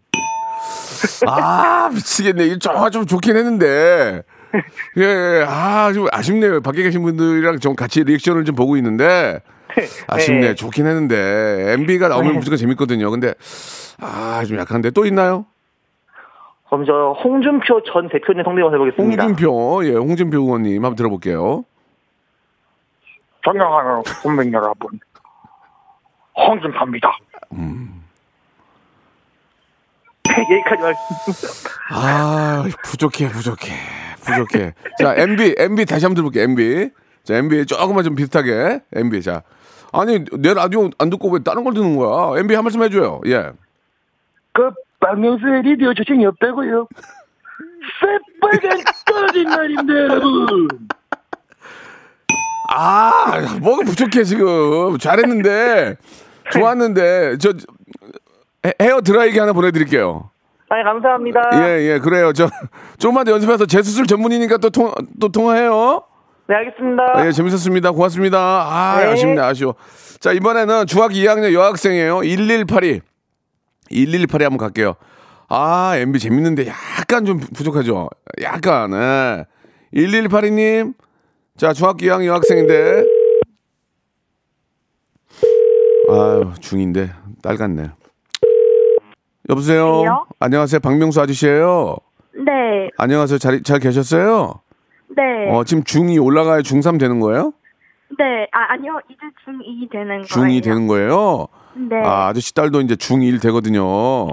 아, 1.27 1.91
미치겠네. 1.93 2.45
이거 2.47 2.59
좀, 2.59 2.91
좀 2.91 3.07
좋긴 3.07 3.37
했는데. 3.37 4.23
예, 4.97 5.03
예. 5.03 5.45
아, 5.47 5.93
좀 5.93 6.07
아쉽네요. 6.13 6.61
밖에 6.61 6.83
계신 6.83 7.03
분들이랑 7.03 7.59
좀 7.59 7.75
같이 7.75 8.05
리액션을 8.05 8.45
좀 8.45 8.55
보고 8.55 8.77
있는데. 8.77 9.41
아쉽네. 10.09 10.41
네. 10.41 10.55
좋긴 10.55 10.87
했는데. 10.87 11.73
MB가 11.75 12.09
나오면 12.09 12.33
네. 12.33 12.39
무조건 12.39 12.57
재밌거든요. 12.57 13.11
근데, 13.11 13.35
아, 14.01 14.43
좀 14.47 14.59
약한데. 14.59 14.91
또 14.91 15.05
있나요? 15.07 15.47
그럼 16.69 16.85
저 16.85 17.15
홍준표 17.23 17.83
전 17.85 18.09
대표님 18.09 18.43
성대모사 18.45 18.75
해보겠습니다. 18.75 19.23
홍준표, 19.23 19.85
예, 19.87 19.93
홍준표 19.93 20.39
의원님 20.39 20.85
한번 20.85 20.97
들어볼게요. 20.97 21.65
존경하는 23.43 24.03
국민 24.23 24.53
여러분, 24.53 24.99
홍준표입니다. 26.37 27.17
여기까지 30.29 30.83
말씀. 30.83 31.71
아, 31.91 32.65
부족해, 32.85 33.29
부족해, 33.29 33.73
부족해. 34.23 34.75
자, 34.99 35.15
MB, 35.17 35.55
MB 35.57 35.87
다시 35.87 36.05
한번 36.05 36.17
들어볼게요, 36.17 36.43
MB. 36.45 36.91
자, 37.23 37.37
MB 37.37 37.67
조금만 37.67 38.03
좀 38.03 38.17
비슷하게, 38.17 38.81
MB. 38.93 39.23
자. 39.23 39.43
아니, 39.93 40.25
내 40.39 40.53
라디오 40.55 40.91
안 40.99 41.11
듣고 41.11 41.31
왜 41.31 41.41
다른 41.43 41.65
걸 41.65 41.75
듣는 41.75 41.97
거야? 41.97 42.39
MB 42.41 42.55
한 42.55 42.65
말씀 42.65 42.83
해줘요, 42.83 43.21
예. 43.27 43.51
그 44.53 44.71
박명수의 45.01 45.63
라디오 45.63 45.95
저 45.95 46.03
재미없다고요. 46.05 46.87
새빨간 48.41 48.79
거짓말입니다 49.07 49.95
여러분. 49.95 50.69
아, 52.75 53.57
뭐가 53.61 53.85
부족해, 53.85 54.25
지금. 54.25 54.99
잘했는데, 54.99 55.97
좋았는데, 56.53 57.39
저, 57.39 57.53
헤- 58.67 58.75
헤어 58.81 59.01
드라이기 59.01 59.39
하나 59.39 59.53
보내드릴게요. 59.53 60.31
아니 60.69 60.83
감사합니다. 60.83 61.41
예, 61.55 61.93
예, 61.93 61.99
그래요. 62.01 62.33
저, 62.33 62.49
조금만 62.99 63.25
더 63.25 63.31
연습해서 63.33 63.67
재수술 63.67 64.07
전문이니까 64.09 64.57
또 64.57 64.71
통, 64.71 64.93
또 65.21 65.29
통화해요. 65.29 66.03
네 66.49 66.55
알겠습니다. 66.55 67.03
아, 67.15 67.27
예, 67.27 67.33
재밌었습니다. 67.33 67.91
고맙습니다. 67.91 68.39
아, 68.39 69.01
네. 69.01 69.07
아쉽네, 69.07 69.41
아쉬워. 69.41 69.75
자, 70.21 70.33
이번에는 70.33 70.87
중학교 70.87 71.15
2학년 71.15 71.53
여학생이에요. 71.53 72.21
1182. 72.23 73.01
1182 73.91 74.45
한번 74.45 74.59
갈게요. 74.59 74.95
아, 75.49 75.97
MB 75.97 76.19
재밌는데 76.19 76.67
약간 76.69 77.25
좀 77.25 77.39
부족하죠? 77.39 78.09
약간, 78.43 78.93
예. 78.93 79.45
1182님. 79.95 80.95
자, 81.57 81.73
중학교 81.73 82.07
2학년 82.07 82.27
여학생인데. 82.27 83.05
아유, 86.09 86.53
중인데. 86.61 87.11
딸 87.43 87.57
같네. 87.57 87.91
여보세요? 89.49 89.89
여보세요? 89.89 90.27
안녕하세요. 90.41 90.81
박명수 90.81 91.21
아저씨예요 91.21 91.97
네, 92.45 92.89
안녕하세요. 92.99 93.39
잘, 93.39 93.63
잘 93.63 93.79
계셨어요? 93.79 94.61
네, 95.17 95.51
어, 95.51 95.65
지금 95.65 95.83
중2 95.85 96.23
올라가야 96.25 96.61
중3 96.61 96.99
되는 96.99 97.21
거예요? 97.21 97.53
네, 98.19 98.47
아, 98.53 98.73
아니요. 98.73 98.99
이제 99.09 99.19
중2 99.47 99.91
되는 99.91 100.09
거예요. 100.09 100.25
중2 100.25 100.63
되는 100.65 100.87
거예요? 100.87 101.47
네. 101.75 101.97
아, 102.05 102.29
아저씨 102.29 102.55
딸도 102.55 102.81
이제 102.83 102.95
중1 102.95 103.41
되거든요. 103.43 104.27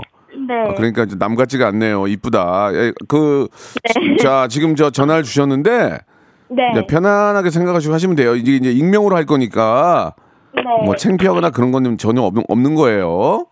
네. 0.47 0.53
아, 0.67 0.73
그러니까 0.75 1.03
이제 1.03 1.17
남 1.17 1.35
같지가 1.35 1.67
않네요. 1.67 2.07
이쁘다. 2.07 2.73
예, 2.73 2.93
그, 3.07 3.47
네. 3.95 4.17
자, 4.17 4.47
지금 4.49 4.75
저 4.75 4.89
전화를 4.89 5.23
주셨는데, 5.23 5.99
네. 6.49 6.87
편안하게 6.87 7.49
생각하시고 7.49 7.93
하시면 7.93 8.15
돼요. 8.15 8.35
이제 8.35 8.53
이제 8.53 8.71
익명으로 8.71 9.15
할 9.15 9.25
거니까, 9.25 10.13
네. 10.55 10.61
뭐 10.85 10.95
창피하거나 10.95 11.49
그런 11.51 11.71
거는 11.71 11.97
전혀 11.97 12.21
없는, 12.21 12.43
없는 12.47 12.75
거예요. 12.75 13.45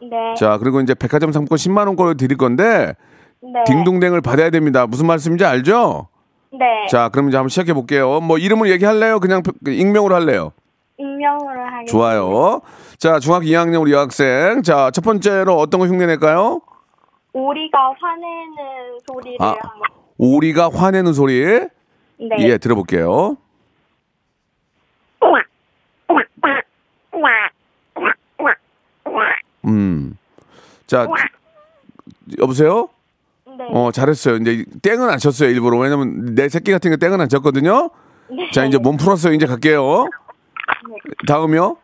네. 0.00 0.34
자, 0.36 0.58
그리고 0.58 0.80
이제 0.80 0.94
백화점 0.94 1.32
상품권 1.32 1.56
10만원권을 1.56 2.18
드릴 2.18 2.36
건데, 2.36 2.94
네. 3.42 3.64
딩동댕을 3.66 4.20
받아야 4.20 4.50
됩니다. 4.50 4.86
무슨 4.86 5.06
말씀인지 5.06 5.44
알죠? 5.44 6.08
네. 6.52 6.86
자, 6.88 7.08
그럼 7.08 7.28
이제 7.28 7.36
한번 7.36 7.48
시작해 7.48 7.72
볼게요. 7.72 8.20
뭐 8.20 8.38
이름을 8.38 8.70
얘기할래요? 8.70 9.20
그냥 9.20 9.42
익명으로 9.66 10.14
할래요? 10.14 10.52
익명으로 10.98 11.60
하겠습니다. 11.60 11.90
좋아요. 11.90 12.60
자, 12.98 13.18
중학교 13.18 13.44
2학년 13.46 13.80
우리 13.80 13.92
여학생. 13.92 14.62
자, 14.62 14.90
첫 14.90 15.02
번째로 15.02 15.56
어떤 15.56 15.80
거 15.80 15.86
흉내 15.86 16.06
낼까요? 16.06 16.60
오리가 17.32 17.94
화내는 17.98 18.98
소리를 19.06 19.36
아. 19.40 19.48
한번. 19.48 19.82
오리가 20.18 20.70
화내는 20.72 21.12
소리. 21.12 21.44
네. 21.44 21.68
예, 22.38 22.56
들어볼게요. 22.58 23.36
음. 29.66 30.16
자, 30.86 31.06
여보세요? 32.38 32.88
네. 33.58 33.66
어, 33.70 33.90
잘했어요. 33.90 34.36
이제 34.36 34.64
땡은 34.82 35.08
안 35.08 35.18
쳤어요, 35.18 35.50
일부러. 35.50 35.78
왜냐면 35.78 36.34
내 36.34 36.48
새끼 36.48 36.72
같은 36.72 36.90
게 36.90 36.96
땡은 36.96 37.20
안 37.20 37.28
쳤거든요. 37.28 37.90
네. 38.28 38.50
자, 38.52 38.64
이제 38.64 38.78
몸 38.78 38.96
풀었어요. 38.96 39.32
이제 39.32 39.46
갈게요. 39.46 40.08
다음이요? 41.26 41.76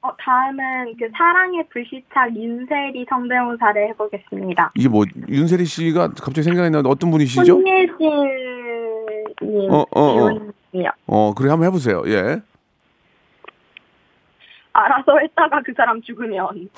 어, 0.00 0.10
다음은 0.16 0.94
그 0.98 1.08
사랑의 1.16 1.64
불시착 1.70 2.34
윤세리 2.34 3.04
성대모사를 3.08 3.88
해보겠습니다. 3.88 4.72
이게 4.76 4.88
뭐 4.88 5.04
윤세리 5.28 5.64
씨가 5.64 6.08
갑자기 6.08 6.42
생각이 6.44 6.70
나는데 6.70 6.88
어떤 6.88 7.10
분이시죠? 7.10 7.44
손예진님. 7.44 7.98
어, 9.70 9.84
어, 9.90 10.00
어. 10.00 10.30
어, 11.06 11.34
그래 11.34 11.50
한번 11.50 11.66
해보세요. 11.66 12.02
예. 12.06 12.40
알아서 14.72 15.18
했다가 15.20 15.62
그 15.64 15.72
사람 15.76 16.00
죽으면 16.02 16.68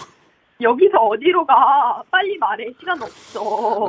여기서 0.60 0.98
어디로 0.98 1.44
가? 1.46 2.02
빨리 2.10 2.36
말해. 2.38 2.66
시간 2.78 3.00
없어. 3.02 3.88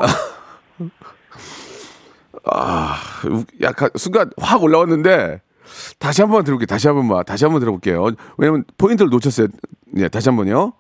아, 2.45 2.95
우- 3.29 3.43
약간 3.61 3.89
순간 3.95 4.31
확 4.39 4.63
올라왔는데 4.63 5.41
다시 5.99 6.21
한번 6.21 6.43
들어볼게요. 6.43 6.65
다시 6.67 6.87
한 6.87 6.95
번만. 6.95 7.23
다시 7.25 7.45
한번 7.45 7.59
들어볼게요. 7.59 8.11
왜냐면 8.37 8.63
포인트를 8.77 9.09
놓쳤어요. 9.09 9.47
예, 9.97 10.07
다시 10.07 10.29
한 10.29 10.35
번요. 10.37 10.73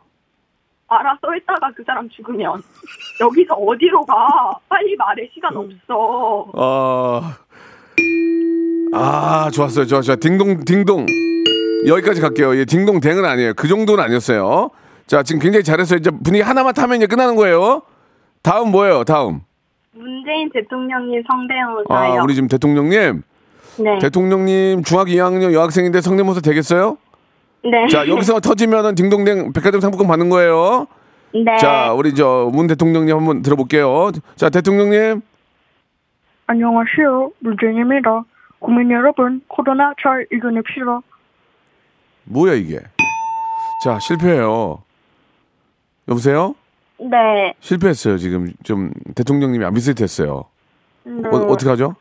알아서 0.87 1.19
했다가 1.33 1.71
그 1.75 1.83
사람 1.85 2.09
죽으면 2.09 2.61
여기서 3.21 3.53
어디로 3.53 4.05
가? 4.05 4.15
빨리 4.67 4.95
말해. 4.97 5.29
시간 5.33 5.55
없어. 5.55 6.51
아, 6.53 7.37
아, 8.93 9.49
좋았어요. 9.51 9.85
좋아. 9.85 10.01
딩동, 10.17 10.65
딩동. 10.65 11.05
여기까지 11.87 12.19
갈게요. 12.21 12.55
예, 12.57 12.65
딩동 12.65 12.99
댕은 12.99 13.23
아니에요. 13.23 13.53
그 13.55 13.67
정도는 13.69 14.03
아니었어요. 14.03 14.69
자, 15.11 15.23
지금 15.23 15.41
굉장히 15.41 15.61
잘했어요. 15.65 15.97
이제 15.97 16.09
분위기 16.09 16.41
하나만 16.41 16.73
타면 16.73 16.95
이제 16.95 17.05
끝나는 17.05 17.35
거예요. 17.35 17.81
다음 18.41 18.71
뭐예요? 18.71 19.03
다음. 19.03 19.41
문재인 19.91 20.49
대통령님 20.53 21.21
아, 21.27 21.33
성대모사요. 21.33 22.23
우리 22.23 22.33
지금 22.33 22.47
대통령님. 22.47 23.21
네. 23.79 23.99
대통령님 23.99 24.83
중학교 24.83 25.11
2학년 25.11 25.51
여학생인데 25.51 25.99
성대모사 25.99 26.39
되겠어요? 26.39 26.97
네. 27.65 27.89
자, 27.89 28.07
여기서 28.07 28.39
터지면은 28.39 28.95
딩동댕 28.95 29.51
백화점 29.51 29.81
상품권 29.81 30.07
받는 30.07 30.29
거예요. 30.29 30.87
네. 31.33 31.57
자, 31.57 31.91
우리 31.91 32.15
저 32.15 32.49
문 32.53 32.67
대통령님 32.67 33.13
한번 33.13 33.41
들어볼게요. 33.41 34.11
자, 34.37 34.49
대통령님. 34.49 35.21
안녕하세요. 36.47 37.31
문재인입니다. 37.39 38.23
국민 38.59 38.89
여러분, 38.91 39.41
코로나 39.49 39.93
잘 40.01 40.25
이겨냅시다. 40.31 41.01
뭐야 42.23 42.53
이게? 42.53 42.79
자, 43.83 43.99
실패해요. 43.99 44.83
여보세요? 46.07 46.55
네. 46.99 47.53
실패했어요. 47.59 48.17
지금 48.17 48.51
좀 48.63 48.91
대통령님이 49.15 49.65
안 49.65 49.73
비슷했어요. 49.73 50.45
네. 51.03 51.29
어, 51.31 51.37
어떻게 51.47 51.69
하죠? 51.69 51.95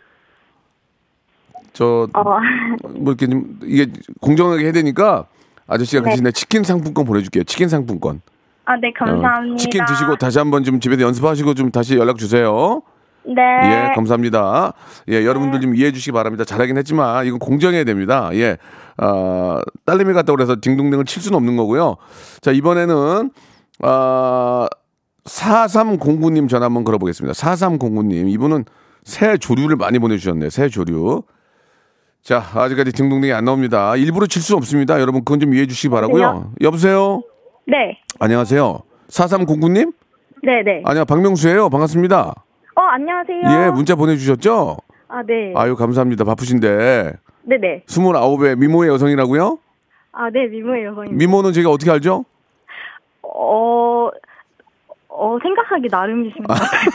저 1.72 2.08
어, 2.12 2.22
뭐 2.22 3.12
이렇게 3.12 3.26
좀 3.26 3.58
이게 3.62 3.86
공정하게 4.20 4.64
해야 4.64 4.72
되니까 4.72 5.26
아저씨가 5.66 6.02
네. 6.02 6.10
대신에 6.10 6.32
치킨 6.32 6.64
상품권 6.64 7.04
보내줄게요. 7.04 7.44
치킨 7.44 7.68
상품권. 7.68 8.20
아, 8.66 8.76
네, 8.76 8.88
어, 8.88 9.04
감사합니다. 9.04 9.56
치킨 9.56 9.84
드시고 9.86 10.16
다시 10.16 10.38
한번 10.38 10.64
좀 10.64 10.80
집에서 10.80 11.02
연습하시고 11.02 11.54
좀 11.54 11.70
다시 11.70 11.96
연락 11.96 12.18
주세요. 12.18 12.82
네. 13.24 13.42
예, 13.42 13.92
감사합니다. 13.94 14.72
예, 15.08 15.24
여러분들 15.24 15.60
좀 15.60 15.74
이해해 15.74 15.92
주시기 15.92 16.12
바랍니다. 16.12 16.44
잘하긴 16.44 16.76
했지만 16.78 17.26
이건 17.26 17.38
공정해야 17.38 17.84
됩니다. 17.84 18.30
예. 18.34 18.56
아, 18.96 19.60
딸내미 19.84 20.12
같다고 20.14 20.36
그래서 20.36 20.56
딩동댕을 20.60 21.04
칠 21.04 21.22
수는 21.22 21.36
없는 21.36 21.56
거고요. 21.56 21.96
자, 22.40 22.50
이번에는 22.50 23.30
아 23.82 24.68
4309님 25.24 26.48
전화 26.48 26.66
한번 26.66 26.84
걸어보겠습니다. 26.84 27.32
4309님. 27.34 28.28
이분은 28.30 28.64
새 29.04 29.36
조류를 29.36 29.76
많이 29.76 29.98
보내주셨네요. 29.98 30.50
새 30.50 30.68
조류. 30.68 31.22
자, 32.22 32.42
아직까지 32.54 32.92
딩동댕이 32.92 33.32
안 33.32 33.44
나옵니다. 33.44 33.96
일부러 33.96 34.26
칠 34.26 34.42
수 34.42 34.56
없습니다. 34.56 35.00
여러분, 35.00 35.20
그건 35.24 35.40
좀 35.40 35.52
이해해 35.54 35.66
주시기 35.66 35.88
바라고요. 35.90 36.52
여보세요? 36.60 37.22
네. 37.66 37.98
안녕하세요. 38.18 38.80
4309님? 39.08 39.92
네, 40.42 40.62
네. 40.64 40.82
아니요, 40.84 41.04
박명수예요. 41.06 41.70
반갑습니다. 41.70 42.28
어, 42.76 42.80
안녕하세요. 42.82 43.40
예, 43.66 43.70
문자 43.70 43.94
보내주셨죠? 43.94 44.76
아, 45.08 45.22
네. 45.26 45.52
아유 45.56 45.74
감사합니다. 45.76 46.24
바쁘신데 46.24 47.12
네, 47.44 47.56
네. 47.60 47.82
29의 47.88 48.56
미모의 48.58 48.90
여성이라고요? 48.90 49.58
아, 50.12 50.30
네, 50.30 50.46
미모의 50.46 50.84
여성입니다. 50.84 51.16
미모는 51.16 51.52
제가 51.52 51.70
어떻게 51.70 51.90
알죠? 51.90 52.24
어, 53.34 54.10
어, 55.08 55.38
생각하기 55.42 55.88
나름이신 55.90 56.42
것 56.42 56.54
같아요. 56.54 56.90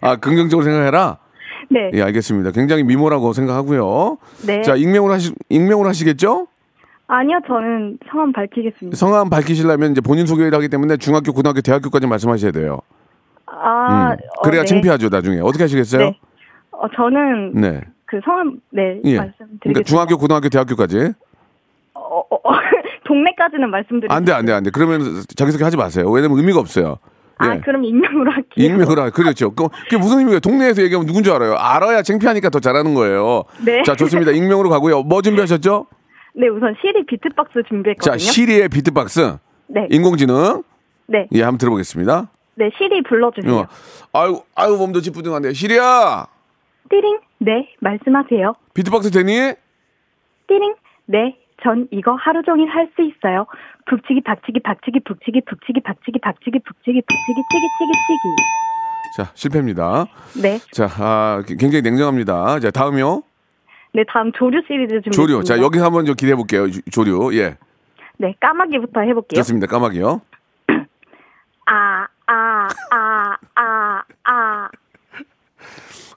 아 0.00 0.16
긍정적으로 0.16 0.64
생각해라. 0.64 1.18
네. 1.70 1.90
예 1.94 2.02
알겠습니다. 2.02 2.50
굉장히 2.50 2.82
미모라고 2.82 3.32
생각하고요. 3.32 4.18
네. 4.46 4.62
자 4.62 4.76
익명으로 4.76 5.12
하시 5.12 5.32
익명으로 5.48 5.88
하시겠죠? 5.88 6.46
아니요, 7.06 7.38
저는 7.46 7.98
성함 8.10 8.32
밝히겠습니다. 8.32 8.96
성함 8.96 9.28
밝히시려면 9.28 9.92
이제 9.92 10.00
본인 10.00 10.26
소개를 10.26 10.54
하기 10.54 10.68
때문에 10.68 10.96
중학교, 10.96 11.32
고등학교, 11.32 11.60
대학교까지 11.60 12.06
말씀하셔야 12.06 12.50
돼요. 12.50 12.80
아, 13.46 14.12
음. 14.12 14.16
그래야 14.42 14.62
어, 14.62 14.64
네. 14.64 14.68
창피하죠 14.68 15.08
나중에. 15.10 15.40
어떻게 15.40 15.64
하시겠어요? 15.64 16.02
네. 16.10 16.18
어, 16.72 16.88
저는 16.96 17.52
네. 17.54 17.80
그 18.06 18.20
성함, 18.24 18.58
네, 18.70 19.00
예. 19.04 19.18
말씀드리겠습니다. 19.18 19.58
그러니까 19.62 19.82
중학교, 19.82 20.16
고등학교, 20.16 20.48
대학교까지. 20.48 21.12
어, 21.94 22.00
어, 22.00 22.36
어, 22.42 22.52
동네까지는 23.04 23.70
말씀드리겠습니다. 23.70 24.14
안 24.14 24.24
돼, 24.24 24.32
안 24.32 24.44
돼, 24.46 24.52
안 24.52 24.62
돼. 24.62 24.70
그러면 24.70 25.22
자기소개 25.36 25.64
하지 25.64 25.76
마세요. 25.76 26.10
왜냐면 26.10 26.38
의미가 26.38 26.58
없어요. 26.60 26.98
아, 27.38 27.54
예. 27.56 27.60
그럼 27.60 27.84
익명으로 27.84 28.30
할게요. 28.30 28.64
익명으로 28.66 29.02
하- 29.02 29.10
그렇죠. 29.10 29.50
그- 29.54 29.68
그게 29.84 29.96
무슨 29.96 30.18
의미예요? 30.20 30.40
동네에서 30.40 30.82
얘기하면 30.82 31.06
누군 31.06 31.22
줄 31.24 31.32
알아요? 31.32 31.54
알아야 31.56 32.02
창피하니까 32.02 32.48
더 32.50 32.60
잘하는 32.60 32.94
거예요. 32.94 33.42
네. 33.64 33.82
자, 33.82 33.94
좋습니다. 33.96 34.30
익명으로 34.32 34.68
가고요. 34.70 35.02
뭐 35.02 35.20
준비하셨죠? 35.20 35.86
네, 36.36 36.48
우선 36.48 36.74
시리 36.80 37.04
비트박스 37.06 37.62
준비했거든요. 37.68 38.12
자, 38.12 38.18
시리의 38.18 38.68
비트박스. 38.68 39.36
네. 39.66 39.86
인공지능. 39.90 40.62
네. 41.06 41.26
예, 41.32 41.42
한번 41.42 41.58
들어보겠습니다. 41.58 42.30
네, 42.56 42.70
시리 42.78 43.02
불러주세요. 43.02 43.52
어. 43.56 43.66
아유, 44.12 44.40
아유, 44.54 44.76
몸도 44.76 45.00
찌뿌둥한데. 45.00 45.52
시리야! 45.54 46.26
띠링. 46.88 47.18
네, 47.38 47.68
말씀하세요. 47.80 48.54
비트박스 48.74 49.10
되니? 49.10 49.52
띠링. 50.46 50.74
네, 51.06 51.36
전 51.62 51.88
이거 51.90 52.14
하루 52.14 52.42
종일 52.42 52.68
할 52.68 52.88
수 52.94 53.02
있어요. 53.02 53.46
북치기, 53.86 54.22
박치기, 54.22 54.60
박치기, 54.60 55.00
북치기, 55.04 55.40
북치기, 55.46 55.80
박치기, 55.80 56.18
박치기, 56.20 56.58
북치기, 56.60 57.02
북치기, 57.02 57.02
치기, 57.02 57.42
치기, 57.78 57.92
치기. 58.06 58.36
자, 59.16 59.30
실패입니다. 59.34 60.06
네. 60.42 60.58
자, 60.72 60.88
아, 60.98 61.42
굉장히 61.46 61.82
냉정합니다. 61.82 62.60
자, 62.60 62.70
다음이요. 62.70 63.22
네, 63.92 64.02
다음 64.08 64.32
조류 64.32 64.60
시리즈 64.66 65.00
준비했습니다. 65.02 65.16
조류. 65.16 65.44
자, 65.44 65.58
여기 65.62 65.78
한번 65.78 66.04
좀 66.04 66.16
기대해 66.16 66.34
볼게요. 66.34 66.66
조류. 66.90 67.30
예. 67.38 67.56
네, 68.18 68.34
까마귀부터 68.40 69.00
해볼게요. 69.00 69.38
좋습니다. 69.40 69.66
까마귀요. 69.68 70.20
아, 71.66 72.06
아, 72.26 72.68
아, 72.90 73.36
아, 73.54 74.02
아. 74.24 74.68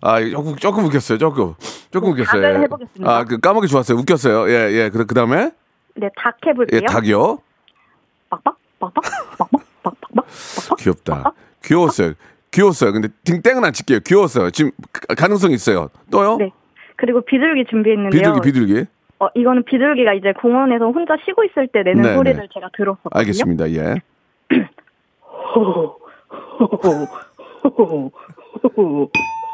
아, 0.01 0.21
조금, 0.29 0.55
조금 0.55 0.85
웃겼어요. 0.85 1.17
조금. 1.17 1.53
조금 1.91 2.13
네, 2.15 2.21
웃겼어요. 2.21 2.41
닭을 2.41 2.61
해보겠습니다. 2.63 3.11
아, 3.11 3.23
그 3.23 3.39
까마귀 3.39 3.67
좋았어요. 3.67 3.97
웃겼어요. 3.99 4.49
예, 4.49 4.71
예. 4.71 4.89
그, 4.89 5.05
그 5.05 5.15
다음에? 5.15 5.51
네, 5.95 6.09
닭 6.17 6.37
예, 6.45 6.49
해볼게요. 6.51 6.81
닭이요. 6.87 7.39
빡빡, 8.29 8.57
빡빡, 8.79 9.03
빡빡, 9.37 9.61
빡빡, 9.83 10.01
빡빡. 10.15 10.25
귀엽다. 10.79 11.31
귀여웠어요. 11.63 12.13
귀여웠어요. 12.51 12.91
근데 12.93 13.07
딩땡은 13.23 13.63
안 13.63 13.73
칠게요. 13.73 13.99
귀여웠어요. 14.05 14.51
지금 14.51 14.71
가- 14.91 15.15
가능성 15.15 15.51
있어요. 15.51 15.89
또요? 16.11 16.37
네. 16.37 16.51
그리고 16.97 17.21
비둘기 17.21 17.65
준비했는데요. 17.69 18.33
비둘기, 18.33 18.41
비둘기. 18.65 18.85
어, 19.19 19.27
이거는 19.35 19.63
비둘기가 19.65 20.13
이제 20.13 20.33
공원에서 20.41 20.85
혼자 20.85 21.15
쉬고 21.25 21.43
있을 21.45 21.67
때 21.67 21.81
내는 21.83 22.01
네, 22.03 22.15
소리를 22.15 22.39
네. 22.41 22.47
제가 22.53 22.69
들었었거든요. 22.75 23.19
알겠습니다. 23.19 23.71
예. 23.71 23.95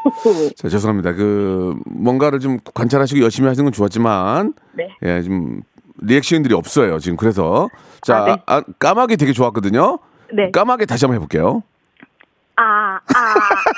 자, 0.56 0.68
죄송합니다. 0.68 1.12
그 1.12 1.74
뭔가를 1.86 2.40
좀 2.40 2.58
관찰하시고 2.74 3.20
열심히 3.22 3.48
하시는 3.48 3.64
건 3.64 3.72
좋았지만 3.72 4.54
네. 4.74 4.88
예, 5.02 5.22
지금 5.22 5.62
리액션들이 6.00 6.54
없어요. 6.54 6.98
지금 6.98 7.16
그래서 7.16 7.68
자, 8.02 8.18
아, 8.18 8.24
네. 8.24 8.36
아, 8.46 8.62
까마귀 8.78 9.16
되게 9.16 9.32
좋았거든요. 9.32 9.98
네. 10.32 10.50
까마귀 10.50 10.86
다시 10.86 11.04
한번 11.04 11.16
해 11.16 11.18
볼게요. 11.20 11.62
아, 12.56 12.62
아, 12.96 13.00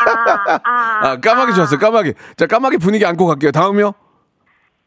아, 0.06 0.60
아. 0.64 1.08
아, 1.10 1.20
까마귀 1.20 1.54
좋았어요. 1.54 1.78
까마귀. 1.78 2.14
자, 2.36 2.46
까마귀 2.46 2.78
분위기 2.78 3.06
안고 3.06 3.26
갈게요. 3.26 3.52
다음이요. 3.52 3.92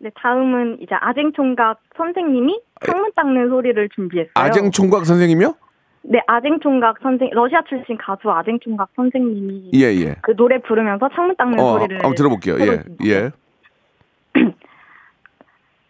네, 0.01 0.09
다음은 0.15 0.77
이제 0.81 0.95
아쟁 1.01 1.31
총각 1.35 1.79
선생님이 1.97 2.61
창문 2.85 3.11
닦는 3.15 3.49
소리를 3.49 3.89
준비했어요. 3.95 4.31
아쟁 4.33 4.71
총각 4.71 5.05
선생님이요? 5.05 5.55
네, 6.01 6.21
아쟁총각 6.27 6.97
선생 7.01 7.29
러시아 7.31 7.61
출신 7.67 7.97
가수 7.97 8.31
아쟁총각 8.31 8.89
선생님이 8.95 9.71
예, 9.73 9.85
예. 10.01 10.15
그 10.21 10.33
노래 10.35 10.57
부르면서 10.59 11.09
창문 11.13 11.35
닦는 11.35 11.59
어, 11.59 11.73
소리를 11.79 11.97
한번 11.97 12.15
들어볼게요. 12.15 12.55
예. 12.59 12.83
예. 13.05 13.31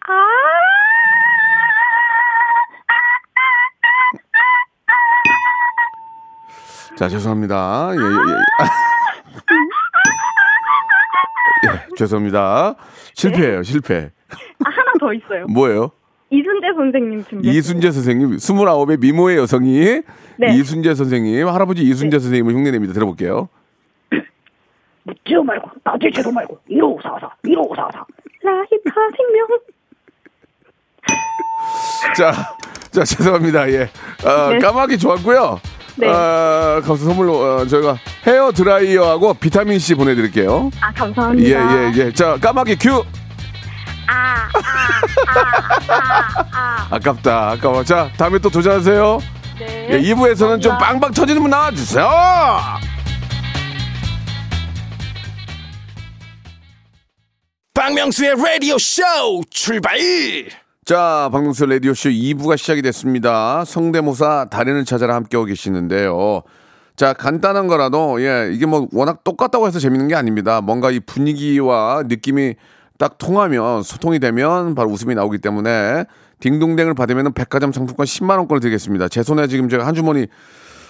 아. 0.06 0.26
자, 6.96 7.08
죄송합니다. 7.08 7.90
예, 7.94 7.96
예, 7.96 8.02
예. 8.02 8.06
예, 11.72 11.86
죄송합니다. 11.96 12.74
실패예요, 13.14 13.62
실패. 13.62 14.10
아, 14.64 14.70
하나 14.70 14.92
더 14.98 15.12
있어요. 15.14 15.46
뭐예요? 15.46 15.92
이순재 16.30 16.66
선생님 16.76 17.24
준비했어요. 17.24 17.58
이순재 17.58 17.90
선생님, 17.90 18.36
29의 18.36 19.00
미모의 19.00 19.36
여성이 19.38 20.02
네. 20.38 20.54
이순재 20.54 20.94
선생님, 20.94 21.48
할아버지 21.48 21.82
이순재 21.82 22.18
선생님을 22.18 22.54
흉내냅니다. 22.54 22.94
들어볼게요. 22.94 23.48
묻지도 25.02 25.42
말고 25.42 25.70
따지지도 25.84 26.30
말고 26.30 26.58
1544 26.68 27.30
1544 27.44 28.06
라이파 28.42 28.94
생명. 29.16 29.46
자, 32.16 32.32
자, 32.90 33.04
죄송합니다. 33.04 33.70
예. 33.70 33.90
어, 34.24 34.50
네. 34.50 34.58
까마귀 34.58 34.98
좋았고요. 34.98 35.60
네. 35.96 36.08
어, 36.08 36.80
감사 36.84 37.04
선물로 37.04 37.34
어, 37.38 37.66
저희가 37.66 37.96
헤어 38.26 38.52
드라이어하고 38.52 39.34
비타민 39.34 39.78
C 39.78 39.94
보내드릴게요. 39.94 40.70
아, 40.80 40.90
예, 40.90 40.94
감사합니다. 40.94 41.92
예, 41.98 42.06
예. 42.06 42.12
자, 42.12 42.38
까마귀 42.40 42.76
큐. 42.76 43.02
아, 44.10 44.48
아, 45.28 45.40
아, 45.92 46.48
아. 46.52 46.88
아깝다, 46.90 47.50
아까워. 47.52 47.84
자, 47.84 48.10
다음에 48.16 48.38
또 48.38 48.50
도전하세요. 48.50 49.18
네. 49.58 49.88
예, 49.90 50.00
2부에서는 50.00 50.60
좀 50.60 50.72
감사합니다. 50.72 50.78
빵빵 50.78 51.12
터지는 51.12 51.42
분 51.42 51.50
나와주세요. 51.50 52.08
박명수의 57.74 58.34
라디오 58.36 58.76
쇼 58.78 59.02
출발 59.50 59.98
자, 60.84 61.28
박명수 61.30 61.66
라디오쇼 61.66 62.08
2부가 62.10 62.56
시작이 62.56 62.82
됐습니다. 62.82 63.64
성대모사 63.64 64.48
달인을 64.50 64.84
찾아라 64.84 65.14
함께하고 65.14 65.46
계시는데요. 65.46 66.42
자, 66.96 67.12
간단한 67.12 67.68
거라도, 67.68 68.20
예, 68.22 68.50
이게 68.52 68.66
뭐 68.66 68.88
워낙 68.92 69.22
똑같다고 69.22 69.68
해서 69.68 69.78
재밌는 69.78 70.08
게 70.08 70.16
아닙니다. 70.16 70.60
뭔가 70.60 70.90
이 70.90 70.98
분위기와 70.98 72.02
느낌이 72.06 72.56
딱 73.00 73.16
통하면, 73.16 73.82
소통이 73.82 74.18
되면 74.20 74.74
바로 74.74 74.90
웃음이 74.90 75.14
나오기 75.14 75.38
때문에 75.38 76.04
딩동댕을 76.40 76.92
받으면 76.92 77.32
백화점 77.32 77.72
상품권 77.72 78.04
10만 78.04 78.36
원권을 78.36 78.60
드리겠습니다. 78.60 79.08
제 79.08 79.22
손에 79.22 79.46
지금 79.46 79.70
제가 79.70 79.86
한 79.86 79.94
주머니, 79.94 80.26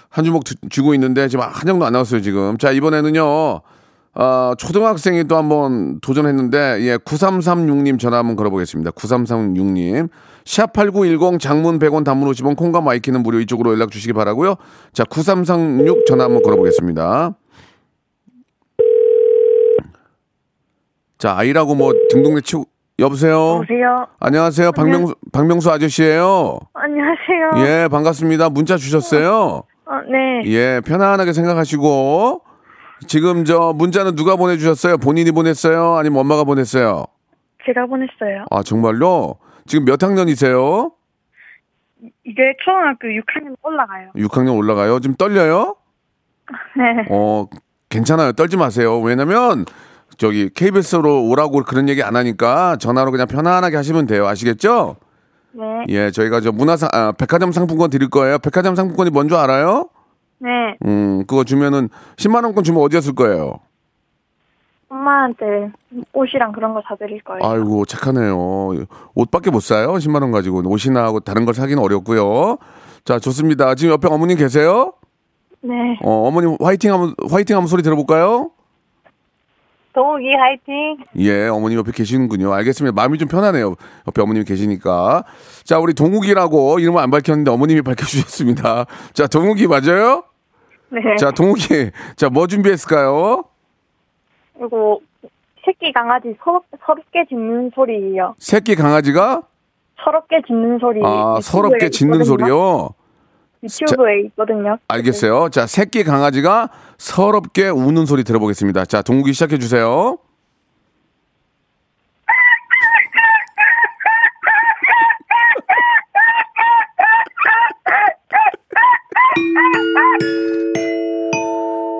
한 0.08 0.24
주먹 0.24 0.44
주- 0.44 0.56
쥐고 0.68 0.92
있는데 0.94 1.28
지금 1.28 1.44
한 1.44 1.66
장도 1.66 1.86
안 1.86 1.92
나왔어요, 1.92 2.20
지금. 2.20 2.58
자, 2.58 2.72
이번에는요, 2.72 3.22
어, 4.12 4.52
초등학생이 4.58 5.22
또 5.28 5.36
한번 5.36 6.00
도전했는데, 6.00 6.78
예, 6.80 6.96
9336님 6.96 7.96
전화 8.00 8.18
한번 8.18 8.34
걸어보겠습니다. 8.34 8.90
9336님. 8.90 10.08
샵8910 10.44 11.38
장문 11.38 11.78
100원 11.78 12.02
단문 12.04 12.28
50원 12.32 12.56
콩과 12.56 12.80
마이 12.80 12.96
K는 12.96 13.22
무료 13.22 13.38
이쪽으로 13.38 13.70
연락 13.72 13.90
주시기 13.92 14.14
바라고요 14.14 14.56
자, 14.92 15.04
9336 15.04 16.06
전화 16.06 16.24
한번 16.24 16.42
걸어보겠습니다. 16.42 17.36
자, 21.20 21.36
아이라고 21.36 21.74
뭐 21.74 21.92
등등대 22.08 22.40
치고, 22.40 22.64
여보세요? 22.98 23.56
여보세요. 23.56 24.06
안녕하세요. 24.20 24.72
박명수, 24.72 25.14
박명수 25.34 25.70
아저씨예요 25.70 26.58
안녕하세요. 26.72 27.66
예, 27.66 27.88
반갑습니다. 27.88 28.48
문자 28.48 28.78
주셨어요. 28.78 29.64
어, 29.84 30.00
네. 30.10 30.50
예, 30.50 30.80
편안하게 30.80 31.34
생각하시고 31.34 32.40
지금 33.06 33.44
저 33.44 33.74
문자는 33.76 34.16
누가 34.16 34.36
보내 34.36 34.56
주셨어요? 34.56 34.96
본인이 34.96 35.30
보냈어요? 35.30 35.96
아니면 35.96 36.20
엄마가 36.20 36.44
보냈어요? 36.44 37.04
제가 37.66 37.84
보냈어요. 37.84 38.46
아 38.50 38.62
정말로? 38.62 39.36
지금 39.66 39.84
몇 39.84 40.02
학년이세요? 40.02 40.90
이제 42.24 42.40
초등학교 42.64 43.08
6학년 43.08 43.56
올라가요. 43.62 44.10
6학년 44.16 44.56
올라가요. 44.56 45.00
지금 45.00 45.16
떨려요? 45.16 45.76
네. 46.78 47.06
어, 47.10 47.46
괜찮아요. 47.90 48.32
떨지 48.32 48.56
마세요. 48.56 48.98
왜냐면 49.00 49.66
저기 50.20 50.50
KBS로 50.50 51.24
오라고 51.30 51.62
그런 51.62 51.88
얘기 51.88 52.02
안 52.02 52.14
하니까 52.14 52.76
전화로 52.76 53.10
그냥 53.10 53.26
편안하게 53.26 53.74
하시면 53.76 54.06
돼요. 54.06 54.26
아시겠죠? 54.26 54.96
네. 55.52 55.64
예, 55.88 56.10
저희가 56.10 56.42
저 56.42 56.52
문화상 56.52 56.90
아, 56.92 57.12
백화점 57.12 57.52
상품권 57.52 57.88
드릴 57.88 58.10
거예요. 58.10 58.38
백화점 58.38 58.74
상품권이 58.76 59.08
뭔 59.08 59.28
줄 59.30 59.38
알아요? 59.38 59.88
네. 60.38 60.50
음, 60.84 61.24
그거 61.26 61.42
주면은 61.44 61.88
10만 62.16 62.44
원권 62.44 62.64
주면 62.64 62.82
어디에 62.82 63.00
쓸 63.00 63.14
거예요? 63.14 63.60
엄마한테 64.90 65.72
옷이랑 66.12 66.52
그런 66.52 66.74
거 66.74 66.82
사드릴 66.86 67.22
거예요. 67.22 67.40
아이고 67.42 67.86
착하네요. 67.86 68.74
옷밖에 69.14 69.50
못 69.50 69.60
사요. 69.60 69.94
10만 69.94 70.20
원 70.20 70.32
가지고 70.32 70.60
옷이나 70.66 71.02
하고 71.02 71.20
다른 71.20 71.46
걸 71.46 71.54
사기는 71.54 71.82
어렵고요. 71.82 72.58
자 73.06 73.18
좋습니다. 73.18 73.74
지금 73.74 73.94
옆에 73.94 74.06
어머님 74.08 74.36
계세요? 74.36 74.92
네. 75.62 75.72
어 76.04 76.26
어머님 76.28 76.58
화이팅 76.60 76.92
한번 76.92 77.14
화이팅 77.30 77.56
한번 77.56 77.68
소리 77.68 77.82
들어볼까요? 77.82 78.50
동욱이 79.92 80.34
화이팅. 80.34 80.98
예 81.18 81.48
어머님 81.48 81.78
옆에 81.78 81.90
계시는군요. 81.92 82.52
알겠습니다. 82.52 82.94
마음이 82.94 83.18
좀 83.18 83.28
편하네요. 83.28 83.74
옆에 84.06 84.22
어머님이 84.22 84.44
계시니까. 84.44 85.24
자 85.64 85.78
우리 85.78 85.94
동욱이라고 85.94 86.78
이름을 86.78 87.00
안 87.02 87.10
밝혔는데 87.10 87.50
어머님이 87.50 87.82
밝혀주셨습니다. 87.82 88.86
자 89.12 89.26
동욱이 89.26 89.66
맞아요? 89.66 90.24
네. 90.90 91.00
자 91.18 91.30
동욱이 91.32 91.90
자 92.16 92.28
뭐 92.30 92.46
준비했을까요? 92.46 93.44
그리고 94.58 95.00
새끼 95.64 95.92
강아지 95.92 96.34
서, 96.44 96.60
서럽게 96.86 97.24
짖는 97.28 97.70
소리예요. 97.74 98.34
새끼 98.38 98.74
강아지가 98.76 99.42
서럽게 100.04 100.40
짖는 100.46 100.78
소리. 100.78 101.00
아 101.04 101.38
서럽게 101.42 101.90
짖는 101.90 102.22
있거든요. 102.22 102.24
소리요. 102.46 102.88
유튜브에 103.62 104.20
있거든요. 104.28 104.78
알겠어요. 104.88 105.50
자, 105.50 105.66
새끼 105.66 106.02
강아지가 106.02 106.70
서럽게 107.00 107.70
우는 107.70 108.04
소리 108.04 108.24
들어보겠습니다. 108.24 108.84
자, 108.84 109.00
동욱이 109.00 109.32
시작해 109.32 109.58
주세요. 109.58 110.18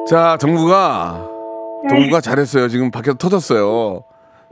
자, 0.07 0.37
동구가 0.39 1.29
동구가 1.89 2.21
잘했어요. 2.21 2.69
지금 2.69 2.91
밖에서 2.91 3.17
터졌어요. 3.17 4.05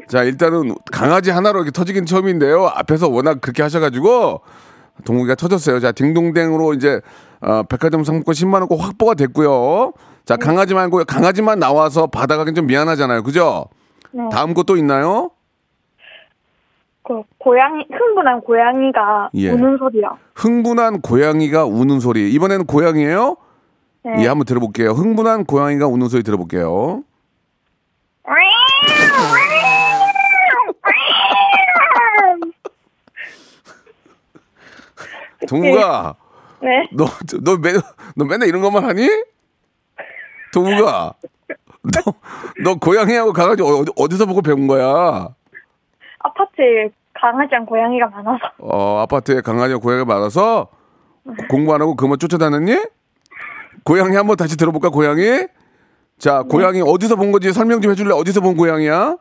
자, 0.09 0.23
일단은 0.23 0.77
강아지 0.91 1.31
하나로 1.31 1.59
이렇게 1.59 1.73
터지긴 1.73 2.07
처음인데요. 2.07 2.69
앞에서 2.69 3.11
워낙 3.11 3.43
그렇게 3.43 3.63
하셔가지고 3.63 4.41
동욱이가 5.05 5.35
터졌어요. 5.35 5.79
자, 5.81 5.93
딩동댕으로 5.93 6.73
이제 6.73 7.03
어, 7.41 7.63
백화점 7.65 8.05
상품권 8.05 8.35
10만 8.35 8.61
원권 8.61 8.79
확보가 8.79 9.15
됐고요. 9.15 9.93
자, 10.25 10.37
강아지 10.37 10.75
말고 10.75 11.05
강아지만 11.05 11.59
나와서 11.59 12.07
받아가긴 12.07 12.55
좀 12.55 12.67
미안하잖아요. 12.67 13.23
그죠? 13.23 13.67
네. 14.11 14.23
다음 14.31 14.55
것도 14.55 14.77
있나요? 14.77 15.31
그 17.03 17.23
고양이 17.39 17.85
흥분한 17.91 18.43
고양이가 18.43 19.31
예. 19.35 19.51
우는 19.51 19.79
소리요. 19.79 20.19
흥분한 20.35 21.01
고양이가 21.01 21.65
우는 21.65 22.01
소리. 22.01 22.31
이번에는 22.33 22.67
고양이에요? 22.67 23.37
네. 24.05 24.25
예, 24.25 24.29
한번 24.29 24.45
들어볼게요. 24.45 24.91
흥분한 24.91 25.47
고양이가 25.47 25.87
우는 25.87 26.09
소리 26.09 26.23
들어볼게요. 26.23 27.03
동욱아, 35.49 36.15
네. 36.63 36.89
너, 36.93 37.05
너, 37.43 37.57
매, 37.57 37.73
너 38.17 38.25
맨날 38.25 38.49
이런 38.49 38.63
것만 38.63 38.85
하니? 38.85 39.09
동욱아, 40.53 41.13
너, 41.83 42.15
너 42.65 42.75
고양이하고 42.77 43.33
강아지 43.33 43.63
어디, 43.63 43.91
어디서 43.97 44.27
보고 44.27 44.43
배운 44.43 44.67
거야? 44.67 45.29
아파트에 46.21 46.91
강아지랑 47.15 47.67
고양이가 47.67 48.09
많아서. 48.09 48.39
어, 48.59 49.01
아파트에 49.01 49.41
강아지와 49.41 49.79
고양이가 49.79 50.05
많아서 50.05 50.69
공부 51.49 51.75
안 51.75 51.83
하고 51.83 51.95
그만 51.95 52.19
쫓아다녔니? 52.19 52.79
고양이 53.85 54.17
한번 54.17 54.37
다시 54.37 54.57
들어볼까, 54.57 54.91
고양이? 54.91 55.47
자, 56.19 56.43
고양이 56.43 56.81
어디서 56.85 57.17
본 57.17 57.31
건지 57.31 57.53
설명 57.53 57.81
좀 57.81 57.93
해줄래? 57.93 58.13
어디서 58.15 58.41
본 58.41 58.57
고양이야? 58.57 59.17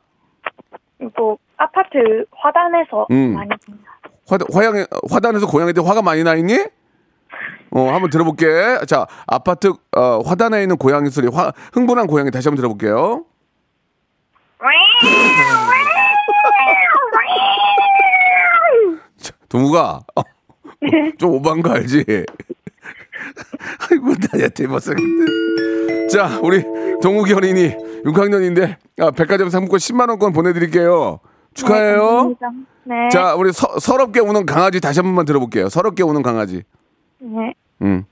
또 1.15 1.37
아파트 1.57 2.25
화단에서 2.31 3.07
음. 3.11 3.33
많이 3.35 3.49
봅니다. 3.65 3.91
화, 4.27 4.37
화양, 4.53 4.85
화단에서 5.09 5.47
고양이한테 5.47 5.81
화가 5.81 6.01
많이 6.01 6.23
나 6.23 6.35
있니? 6.35 6.65
어, 7.71 7.89
한번 7.91 8.09
들어볼게. 8.09 8.45
자, 8.87 9.05
아파트, 9.25 9.73
어, 9.95 10.19
화단에 10.25 10.61
있는 10.61 10.77
고양이 10.77 11.09
소리, 11.09 11.27
화, 11.27 11.51
흥분한 11.73 12.07
고양이 12.07 12.31
다시 12.31 12.47
한번 12.47 12.57
들어볼게요. 12.57 13.25
자, 19.17 19.33
동우가, 19.49 19.99
어, 20.15 20.21
좀 21.17 21.31
오반 21.31 21.61
거 21.61 21.71
알지? 21.71 22.05
아이고, 23.91 24.13
나야 24.31 24.47
대박사겠네. 24.49 26.07
자, 26.07 26.39
우리 26.41 26.63
동욱이 27.01 27.33
어린이 27.33 27.75
6학년인데, 28.05 28.75
아, 28.99 29.11
백화점 29.11 29.49
상품권 29.49 29.79
10만 29.79 30.09
원권 30.09 30.33
보내드릴게요. 30.33 31.19
축하해요. 31.53 31.99
감사합니다. 31.99 32.49
네. 32.83 33.09
자, 33.09 33.35
우리 33.35 33.51
서, 33.51 33.79
서럽게 33.79 34.21
우는 34.21 34.45
강아지 34.45 34.79
다시 34.79 34.99
한 34.99 35.07
번만 35.07 35.25
들어볼게요. 35.25 35.67
서럽게 35.69 36.03
우는 36.03 36.21
강아지. 36.23 36.63
네. 37.19 37.53
음. 37.81 38.05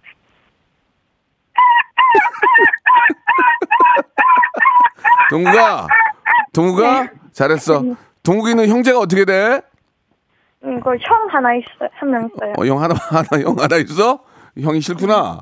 동구가, 5.29 5.87
동구가 6.53 7.09
잘했어. 7.31 7.83
동구이는 8.23 8.67
형제가 8.67 8.99
어떻게 8.99 9.25
돼? 9.25 9.61
이거 10.63 10.95
형 10.95 11.27
하나 11.29 11.53
있어요. 11.55 11.89
한명 11.93 12.29
있어요. 12.33 12.53
어, 12.57 12.65
형 12.65 12.81
하나, 12.81 12.95
하나, 12.95 13.27
형 13.41 13.55
하나 13.59 13.75
있어? 13.77 14.19
형이 14.59 14.81
싫구나. 14.81 15.41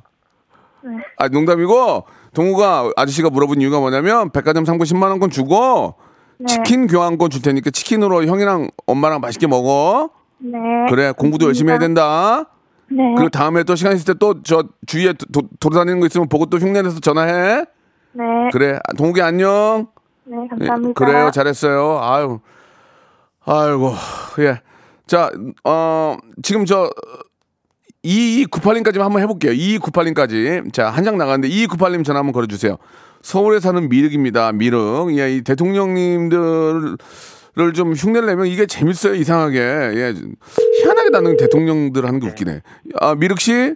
네. 0.84 0.92
아, 1.18 1.28
농담이고, 1.30 2.04
동우가 2.34 2.92
아저씨가 2.96 3.30
물어본 3.30 3.62
이유가 3.62 3.80
뭐냐면, 3.80 4.32
백화점 4.32 4.66
상품 4.66 4.86
10만원권 4.86 5.32
주고, 5.32 5.96
네. 6.38 6.48
치킨 6.48 6.88
교환권 6.88 7.30
줄 7.30 7.42
테니까 7.42 7.70
치킨으로 7.70 8.26
형이랑 8.26 8.70
엄마랑 8.86 9.22
맛있게 9.22 9.48
먹어. 9.48 10.10
네. 10.40 10.60
그래, 10.90 11.14
공부도 11.14 11.46
열심히 11.46 11.70
해야 11.72 11.80
된다. 11.80 12.50
네. 12.90 13.14
그리고 13.16 13.30
다음에 13.30 13.64
또 13.64 13.76
시간 13.76 13.94
있을 13.96 14.06
때 14.06 14.14
또 14.20 14.36
저 14.44 14.64
주위에 14.86 15.14
도, 15.32 15.42
돌아다니는 15.60 16.00
거 16.00 16.06
있으면 16.08 16.28
보고 16.30 16.46
또 16.46 16.58
흉내내서 16.58 17.00
전화해. 17.00 17.66
네. 18.14 18.24
그래, 18.52 18.80
동욱이 18.98 19.22
안녕. 19.22 19.88
네, 20.26 20.38
예, 20.44 20.48
감사합니다. 20.48 20.94
그래요, 20.94 21.32
잘했어요. 21.32 22.00
아유, 22.02 22.40
아이고, 23.46 23.94
예. 24.40 24.62
자, 25.08 25.30
어, 25.64 26.16
지금 26.44 26.66
저, 26.66 26.90
2298님까지 28.06 29.00
한번 29.00 29.22
해볼게요. 29.22 29.52
2298님까지. 29.54 30.72
자, 30.74 30.90
한 30.90 31.04
장 31.04 31.18
나갔는데, 31.18 31.50
2298님 31.54 32.06
전화 32.06 32.20
한번 32.20 32.34
걸어주세요. 32.34 32.78
서울에 33.22 33.60
사는 33.60 33.88
미륵입니다. 33.90 34.52
미륵. 34.52 35.18
예, 35.18 35.36
이 35.36 35.42
대통령님들 35.42 36.98
을좀 37.60 37.94
흉내를 37.94 38.28
내면 38.28 38.48
이게 38.48 38.66
재밌어요, 38.66 39.14
이상하게. 39.14 39.60
예. 39.60 40.14
희한하게 40.82 41.10
나는 41.12 41.38
대통령들 41.38 42.06
하는 42.06 42.20
게 42.20 42.28
웃기네. 42.28 42.62
아, 43.00 43.16
미륵 43.16 43.40
씨? 43.40 43.76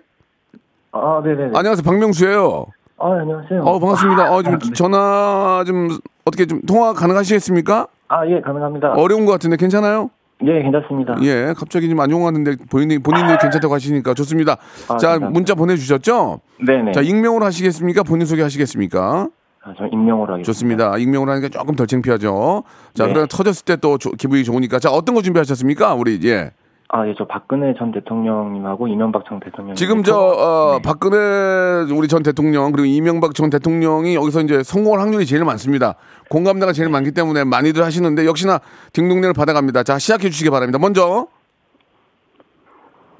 아, 0.91 1.21
네네. 1.23 1.51
안녕하세요. 1.53 1.83
박명수예요 1.83 2.65
아, 2.97 3.11
안녕하세요. 3.11 3.61
어, 3.61 3.79
반갑습니다. 3.79 4.33
어, 4.33 4.41
좀 4.41 4.53
아, 4.55 4.57
네. 4.57 4.73
전화 4.73 5.63
좀 5.67 5.89
어떻게 6.25 6.47
좀 6.47 6.61
통화 6.61 6.93
가능하시겠습니까? 6.93 7.87
아, 8.07 8.27
예, 8.27 8.41
가능합니다. 8.41 8.93
어려운 8.93 9.25
것 9.25 9.33
같은데 9.33 9.57
괜찮아요? 9.57 10.09
예, 10.43 10.61
괜찮습니다. 10.61 11.15
예, 11.23 11.53
갑자기 11.55 11.89
좀안 11.89 12.09
같은데 12.23 12.55
본인이 12.69 12.99
본인이 12.99 13.27
괜찮다고 13.39 13.73
하시니까 13.73 14.13
좋습니다. 14.15 14.53
아, 14.87 14.97
자, 14.97 15.09
감사합니다. 15.09 15.29
문자 15.29 15.55
보내 15.55 15.75
주셨죠? 15.75 16.41
네네. 16.65 16.93
자, 16.93 17.01
익명으로 17.01 17.45
하시겠습니까? 17.45 18.03
본인 18.03 18.25
소개하시겠습니까? 18.25 19.29
아, 19.67 19.73
저 19.77 19.85
익명으로 19.87 20.33
하겠습니다. 20.33 20.43
좋습니다. 20.45 20.97
익명으로 20.97 21.29
하니까 21.33 21.49
조금 21.49 21.75
덜 21.75 21.87
창피하죠. 21.87 22.63
자, 22.93 23.05
네. 23.05 23.11
그러나 23.11 23.27
터졌을 23.27 23.65
때 23.65 23.75
또 23.77 23.97
기분이 23.97 24.43
좋으니까 24.45 24.79
자, 24.79 24.89
어떤 24.89 25.13
거 25.13 25.21
준비하셨습니까? 25.21 25.93
우리 25.95 26.19
예. 26.23 26.51
아, 26.89 27.05
예, 27.05 27.13
저 27.17 27.25
박근혜 27.25 27.73
전 27.77 27.91
대통령님하고 27.91 28.87
이명박 28.87 29.25
전 29.27 29.41
대통령. 29.41 29.75
지금 29.75 30.03
저 30.03 30.15
어, 30.17 30.79
박근혜 30.81 31.91
우리 31.91 32.07
전 32.07 32.23
대통령 32.23 32.71
그리고 32.71 32.85
이명박 32.85 33.35
전 33.35 33.49
대통령이 33.49 34.15
여기서 34.15 34.39
이제 34.41 34.63
성공할 34.63 35.01
확률이 35.01 35.25
제일 35.25 35.43
많습니다. 35.43 35.95
공감대가 36.29 36.71
제일 36.71 36.87
많기 36.89 37.11
때문에 37.11 37.43
많이들 37.43 37.83
하시는데 37.83 38.25
역시나 38.25 38.61
딩동댕을 38.93 39.33
받아갑니다. 39.33 39.83
자 39.83 39.99
시작해 39.99 40.29
주시기 40.29 40.49
바랍니다. 40.49 40.79
먼저 40.79 41.27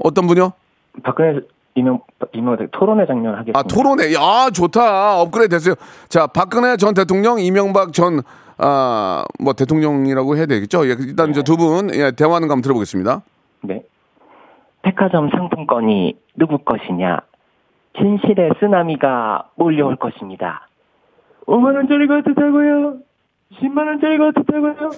어떤 0.01 0.27
분요? 0.27 0.53
박근혜 1.03 1.41
이명 1.77 1.99
이명박 2.33 2.67
토론회 2.71 3.05
장면 3.05 3.35
하겠습니다. 3.35 3.59
아 3.59 3.63
토론회. 3.63 4.11
야 4.13 4.49
좋다. 4.49 5.21
업그레이드 5.21 5.55
됐어요. 5.55 5.75
자 6.09 6.25
박근혜 6.25 6.75
전 6.75 6.95
대통령, 6.95 7.39
이명박 7.39 7.93
전 7.93 8.21
아, 8.57 9.23
뭐 9.39 9.53
대통령이라고 9.53 10.35
해야 10.35 10.47
되겠죠? 10.47 10.87
예, 10.87 10.95
일단 10.99 11.31
저두분 11.31 11.93
예, 11.93 12.11
대화하는 12.11 12.47
거 12.47 12.53
한번 12.53 12.61
들어보겠습니다. 12.63 13.21
네. 13.61 13.83
백화점 14.81 15.29
상품권이 15.29 16.17
누구 16.35 16.57
것이냐? 16.57 17.19
진실의 17.99 18.53
쓰나미가 18.59 19.49
몰려올 19.55 19.95
것입니다. 19.97 20.67
5만 21.45 21.75
원짜리가 21.75 22.17
어떻다고요? 22.17 22.97
10만 23.61 23.87
원짜리가 23.87 24.27
어떻다고요? 24.29 24.89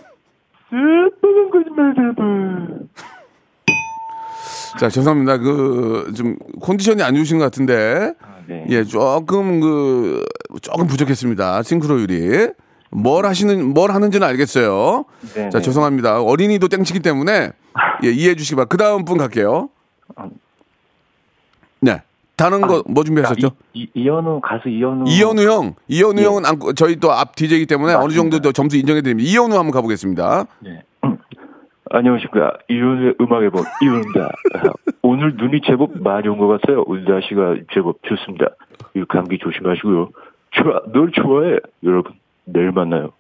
슬픈 0.70 1.50
거짓말 1.50 1.94
대부. 1.96 2.88
자 4.78 4.90
죄송합니다. 4.90 5.38
그 5.38 6.12
좀 6.16 6.36
컨디션이 6.62 7.02
안 7.04 7.16
좋으신 7.16 7.38
것 7.38 7.46
같은데 7.46 8.14
네. 8.48 8.66
예, 8.70 8.84
조금 8.84 9.60
그 9.60 10.26
조금 10.62 10.88
부족했습니다. 10.88 11.64
싱크로율이. 11.64 12.50
뭘 12.92 13.26
하시는 13.28 13.64
뭘 13.74 13.92
하는지는 13.92 14.28
알겠어요. 14.28 15.06
네, 15.36 15.50
자, 15.52 15.60
네. 15.60 15.62
죄송합니다. 15.62 16.24
어린이도 16.24 16.68
땡치기 16.70 17.02
때문에 17.02 17.52
예, 18.04 18.10
이해해 18.10 18.36
주시기 18.36 18.56
바랍니다. 18.56 18.70
그 18.72 18.78
다음 18.78 19.06
분 19.06 19.18
갈게요. 19.20 19.70
아. 20.16 20.28
네. 21.82 22.02
다른 22.36 22.62
거뭐 22.62 23.04
준비하셨죠? 23.06 23.48
아, 23.48 23.52
이, 23.74 23.82
이, 23.84 24.02
이현우 24.02 24.40
가수 24.42 24.70
이현우. 24.70 25.04
이현우 25.08 25.42
형. 25.44 25.76
이현우 25.88 26.20
예. 26.22 26.26
형은 26.26 26.46
안, 26.46 26.58
저희 26.76 26.96
또 26.96 27.12
앞 27.12 27.36
DJ이기 27.36 27.66
때문에 27.68 27.94
어느 27.94 28.04
맞습니다. 28.06 28.22
정도 28.22 28.40
더 28.40 28.52
점수 28.54 28.78
인정해 28.78 29.02
드립니다. 29.02 29.30
이현우 29.30 29.56
한번 29.56 29.72
가 29.72 29.82
보겠습니다. 29.82 30.46
네. 30.60 30.82
안녕하십니까 31.92 32.54
이윤의 32.70 33.16
음악 33.22 33.42
앨범 33.44 33.64
이윤입니다. 33.82 34.30
오늘 35.02 35.36
눈이 35.36 35.62
제법 35.66 35.92
많이 36.02 36.28
온 36.28 36.38
것 36.38 36.48
같아요. 36.48 36.84
오늘 36.88 37.04
날씨가 37.06 37.56
제법 37.74 37.98
좋습니다. 38.04 38.46
이 38.96 39.04
감기 39.08 39.38
조심하시고요. 39.40 40.10
좋아, 40.52 40.82
널 40.92 41.12
좋아해, 41.12 41.58
여러분. 41.84 42.14
내일 42.46 42.72
만나요. 42.72 43.12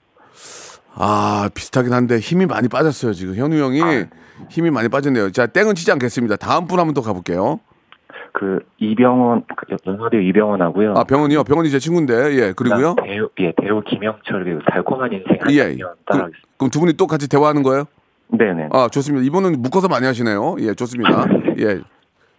아, 0.96 1.50
비슷하긴 1.54 1.94
한데 1.94 2.18
힘이 2.20 2.46
많이 2.46 2.68
빠졌어요, 2.68 3.14
지금. 3.14 3.36
현우 3.36 3.56
형이 3.56 3.82
아. 3.82 4.06
힘이 4.50 4.72
많이 4.72 4.90
빠졌네요. 4.90 5.32
자, 5.32 5.46
땡은 5.48 5.76
치지 5.76 5.92
않겠습니다. 5.92 6.36
다음 6.38 6.68
분 6.68 6.80
한번 6.80 6.94
또 6.94 7.02
가볼게요. 7.02 7.60
그 8.34 8.60
이병헌 8.78 9.44
그 9.56 9.76
영화배우 9.86 10.22
이병헌 10.22 10.62
하고요. 10.62 10.94
아, 10.96 11.04
병원이요? 11.04 11.44
병원이 11.44 11.70
제 11.70 11.80
친구인데, 11.80 12.14
예, 12.36 12.54
그리고요? 12.56 12.96
배우 12.96 13.30
예 13.40 13.52
배우 13.60 13.82
김영철 13.82 14.44
배우 14.46 14.60
달콤한 14.68 15.12
인생 15.12 15.38
한 15.42 15.52
예. 15.54 15.76
그. 16.06 16.32
그럼 16.58 16.70
두 16.72 16.80
분이 16.80 16.94
또 16.94 17.08
같이 17.08 17.28
대화하는 17.30 17.64
거예요? 17.64 17.86
네네. 18.30 18.70
아, 18.72 18.88
좋습니다. 18.90 19.26
이분은 19.26 19.62
묶어서 19.62 19.88
많이 19.88 20.06
하시네요. 20.06 20.58
예, 20.60 20.74
좋습니다. 20.74 21.26
예. 21.60 21.82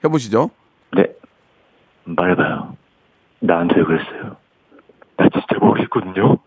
해보시죠. 0.04 0.50
네. 0.96 1.06
말해봐요. 2.04 2.76
나한테 3.40 3.76
왜 3.76 3.84
그랬어요? 3.84 4.36
나 5.16 5.28
진짜 5.28 5.58
모르겠거든요. 5.60 6.38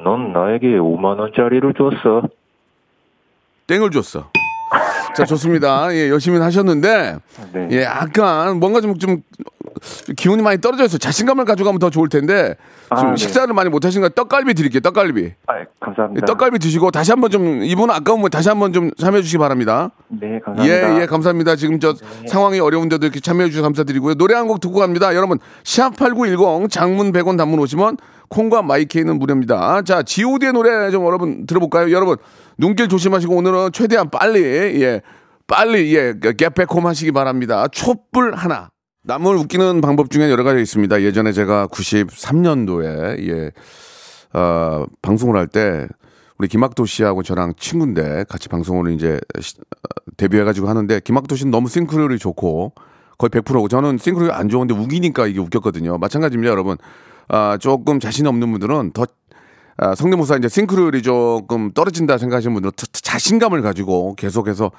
넌 0.00 0.32
나에게 0.32 0.78
5만 0.78 1.18
원짜리를 1.18 1.74
줬어. 1.74 2.22
땡을 3.66 3.90
줬어. 3.90 4.30
자, 5.16 5.24
좋습니다. 5.24 5.92
예, 5.94 6.08
열심히 6.10 6.38
하셨는데, 6.38 7.16
네. 7.52 7.68
예, 7.72 7.82
약간 7.82 8.58
뭔가 8.60 8.80
좀, 8.80 8.98
좀 8.98 9.22
기운이 10.16 10.42
많이 10.42 10.60
떨어져 10.60 10.84
있어요. 10.84 10.98
자신감을 10.98 11.44
가져가면 11.44 11.78
더 11.78 11.90
좋을 11.90 12.08
텐데, 12.08 12.56
지금 12.96 13.08
아, 13.08 13.10
네. 13.10 13.16
식사를 13.16 13.52
많이 13.54 13.68
못 13.68 13.84
하신 13.84 14.00
거 14.02 14.08
떡갈비 14.08 14.54
드릴게요, 14.54 14.80
떡갈비. 14.80 15.32
아, 15.46 15.58
예, 15.58 15.64
감사합니다. 15.80 16.26
떡갈비 16.26 16.58
드시고 16.58 16.90
다시 16.90 17.10
한번 17.10 17.30
좀, 17.30 17.62
이분은 17.64 17.94
아까우면 17.94 18.30
다시 18.30 18.48
한번 18.48 18.72
좀 18.72 18.90
참여해 18.98 19.22
주시기 19.22 19.38
바랍니다. 19.38 19.90
네, 20.08 20.38
감사합니다. 20.44 20.62
네. 20.88 20.96
예, 20.98 21.02
예, 21.02 21.06
감사합니다. 21.06 21.56
지금 21.56 21.80
저 21.80 21.94
상황이 22.28 22.60
어려운데도 22.60 23.04
이렇게 23.06 23.20
참여해 23.20 23.48
주셔서 23.50 23.62
감사드리고요. 23.64 24.14
노래 24.14 24.34
한 24.34 24.46
곡 24.46 24.60
듣고 24.60 24.78
갑니다. 24.80 25.14
여러분, 25.14 25.38
샵8910 25.64 26.70
장문 26.70 27.12
100원 27.12 27.38
단문 27.38 27.58
오시면 27.60 27.96
콩과 28.28 28.62
마이케이는 28.62 29.18
무료입니다. 29.18 29.82
자, 29.82 30.02
GOD의 30.02 30.52
노래 30.52 30.90
좀 30.90 31.04
여러분 31.06 31.46
들어볼까요? 31.46 31.90
여러분, 31.92 32.16
눈길 32.58 32.88
조심하시고 32.88 33.34
오늘은 33.36 33.72
최대한 33.72 34.10
빨리, 34.10 34.40
예, 34.82 35.00
빨리, 35.46 35.94
예, 35.96 36.14
겟백홈 36.18 36.86
하시기 36.86 37.12
바랍니다. 37.12 37.66
촛불 37.68 38.34
하나. 38.34 38.70
남을 39.04 39.34
웃기는 39.36 39.80
방법 39.80 40.10
중에 40.10 40.30
여러 40.30 40.44
가지 40.44 40.60
있습니다. 40.62 41.02
예전에 41.02 41.32
제가 41.32 41.66
93년도에, 41.68 43.28
예, 43.28 43.50
어, 44.38 44.84
방송을 45.02 45.36
할 45.36 45.46
때 45.48 45.86
우리 46.38 46.48
김학도 46.48 46.86
씨하고 46.86 47.22
저랑 47.22 47.52
친구인데 47.58 48.24
같이 48.28 48.48
방송을 48.48 48.92
이제 48.92 49.20
시- 49.40 49.56
어, 49.58 50.12
데뷔해가지고 50.16 50.68
하는데 50.68 51.00
김학도 51.00 51.36
씨는 51.36 51.50
너무 51.50 51.68
싱크로율이 51.68 52.18
좋고 52.18 52.72
거의 53.18 53.30
100%고 53.30 53.68
저는 53.68 53.98
싱크로율 53.98 54.32
안 54.32 54.48
좋은데 54.48 54.74
우기니까 54.74 55.26
이게 55.26 55.38
웃겼거든요. 55.40 55.98
마찬가지입니다, 55.98 56.50
여러분. 56.50 56.76
아, 57.28 57.56
조금 57.60 58.00
자신 58.00 58.26
없는 58.26 58.50
분들은 58.50 58.92
더 58.92 59.06
아, 59.78 59.94
성대모사 59.94 60.36
이제 60.36 60.48
싱크로율이 60.48 61.02
조금 61.02 61.72
떨어진다 61.72 62.18
생각하시는 62.18 62.52
분들은 62.54 62.72
자- 62.76 62.86
자신감을 62.92 63.62
가지고 63.62 64.14
계속해서 64.16 64.70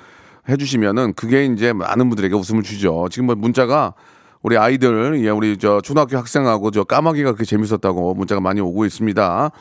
해주시면은 0.50 1.14
그게 1.14 1.46
이제 1.46 1.74
많은 1.74 2.10
분들에게 2.10 2.36
웃음을 2.36 2.64
주죠. 2.64 3.08
지금 3.10 3.28
뭐 3.28 3.36
문자가 3.36 3.94
우리 4.42 4.58
아이들, 4.58 5.24
예, 5.24 5.30
우리 5.30 5.58
저 5.58 5.80
초등학교 5.82 6.18
학생하고 6.18 6.70
저 6.72 6.84
까마귀가 6.84 7.32
그렇게 7.32 7.46
재밌었다고 7.46 8.14
문자가 8.14 8.42
많이 8.42 8.60
오고 8.60 8.84
있습니다. 8.86 9.52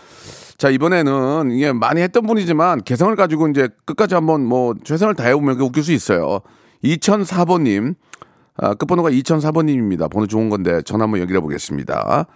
자, 0.58 0.70
이번에는 0.70 1.52
이게 1.52 1.72
많이 1.72 2.00
했던 2.00 2.26
분이지만 2.26 2.82
개성을 2.82 3.14
가지고 3.14 3.48
이제 3.48 3.68
끝까지 3.84 4.14
한번 4.16 4.44
뭐 4.44 4.74
최선을 4.82 5.14
다해보면 5.14 5.58
그 5.58 5.64
웃길 5.64 5.84
수 5.84 5.92
있어요. 5.92 6.40
2004번님, 6.84 7.94
아, 8.56 8.74
끝번호가 8.74 9.10
2004번님입니다. 9.10 10.10
번호 10.10 10.26
좋은 10.26 10.48
건데 10.50 10.82
전화 10.82 11.04
한번 11.04 11.20
연결해 11.20 11.40
보겠습니다. 11.40 12.26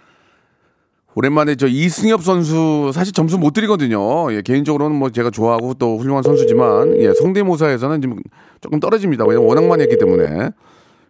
오랜만에 1.17 1.55
저 1.55 1.65
이승엽 1.65 2.21
선수 2.21 2.91
사실 2.93 3.11
점수 3.11 3.39
못 3.39 3.51
드리거든요. 3.51 4.31
예, 4.33 4.43
개인적으로는 4.43 4.95
뭐 4.95 5.09
제가 5.09 5.31
좋아하고 5.31 5.73
또 5.73 5.97
훌륭한 5.97 6.21
선수지만 6.21 6.95
예, 7.01 7.11
성대모사에서는 7.11 8.01
지금 8.01 8.17
조금 8.61 8.79
떨어집니다. 8.79 9.25
왜냐면 9.25 9.47
워낙 9.49 9.65
많이 9.65 9.81
했기 9.81 9.97
때문에 9.97 10.51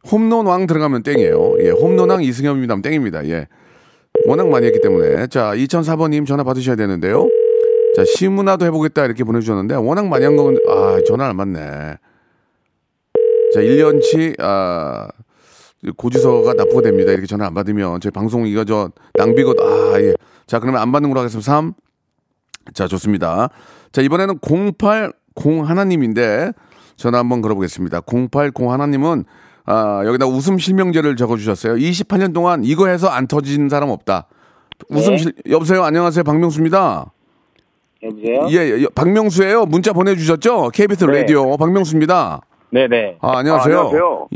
홈런 0.10 0.46
왕 0.46 0.66
들어가면 0.66 1.04
땡이에요. 1.04 1.56
예, 1.60 1.72
홈런 1.72 2.10
왕 2.10 2.24
이승엽입니다. 2.24 2.82
땡입니다. 2.82 3.28
예. 3.28 3.48
워낙 4.26 4.48
많이 4.48 4.66
했기 4.68 4.80
때문에 4.80 5.28
자 5.28 5.52
2004번님 5.54 6.26
전화 6.26 6.46
받으셔야 6.46 6.78
되는데요. 6.78 7.28
자 7.98 8.06
시문화도 8.06 8.64
해보겠다 8.66 9.04
이렇게 9.04 9.26
보내주셨는데 9.26 9.76
워낙 9.76 10.08
많이 10.08 10.24
한 10.24 10.38
건 10.38 10.56
아 10.70 11.00
전화 11.06 11.28
안 11.28 11.36
받네. 11.36 11.60
자 13.54 13.60
1년치 13.60 14.40
아 14.40 15.10
고지서가 15.96 16.54
납부가 16.54 16.82
됩니다. 16.82 17.12
이렇게 17.12 17.28
전화 17.28 17.46
안 17.46 17.54
받으면 17.54 18.00
저희 18.02 18.12
방송 18.12 18.48
이거 18.48 18.64
저 18.64 18.90
낭비거든. 19.16 19.64
아 19.64 20.02
예. 20.02 20.14
자 20.46 20.60
그러면 20.60 20.82
안 20.82 20.92
받는 20.92 21.10
걸로 21.10 21.22
하겠습니다. 21.22 21.46
3. 21.46 21.74
자 22.74 22.88
좋습니다. 22.88 23.50
자 23.92 24.02
이번에는 24.02 24.40
080 24.40 25.14
하나님인데 25.66 26.52
전화 26.96 27.20
한번 27.20 27.42
걸어보겠습니다. 27.42 28.02
080 28.02 28.70
하나님은 28.70 29.26
아, 29.66 30.02
여기다 30.06 30.26
웃음 30.26 30.58
실명제를 30.58 31.16
적어주셨어요. 31.18 31.76
28년 31.76 32.34
동안 32.34 32.64
이거 32.64 32.88
해서 32.88 33.08
안 33.08 33.28
터진 33.28 33.70
사람 33.70 33.90
없다. 33.90 34.28
웃음 34.90 35.18
실 35.18 35.34
여보세요. 35.50 35.84
안녕하세요. 35.84 36.24
박명수입니다. 36.24 37.12
여보세요? 38.04 38.48
예, 38.52 38.82
예, 38.82 38.88
박명수예요. 38.96 39.66
문자 39.66 39.92
보내주셨죠? 39.92 40.70
KBS 40.74 41.06
네. 41.06 41.22
라디오 41.22 41.58
박명수입니다. 41.58 42.42
네네. 42.70 43.18
아, 43.22 43.38
안녕하세요. 43.40 43.76
아, 43.76 43.80
안녕하세요. 43.88 44.28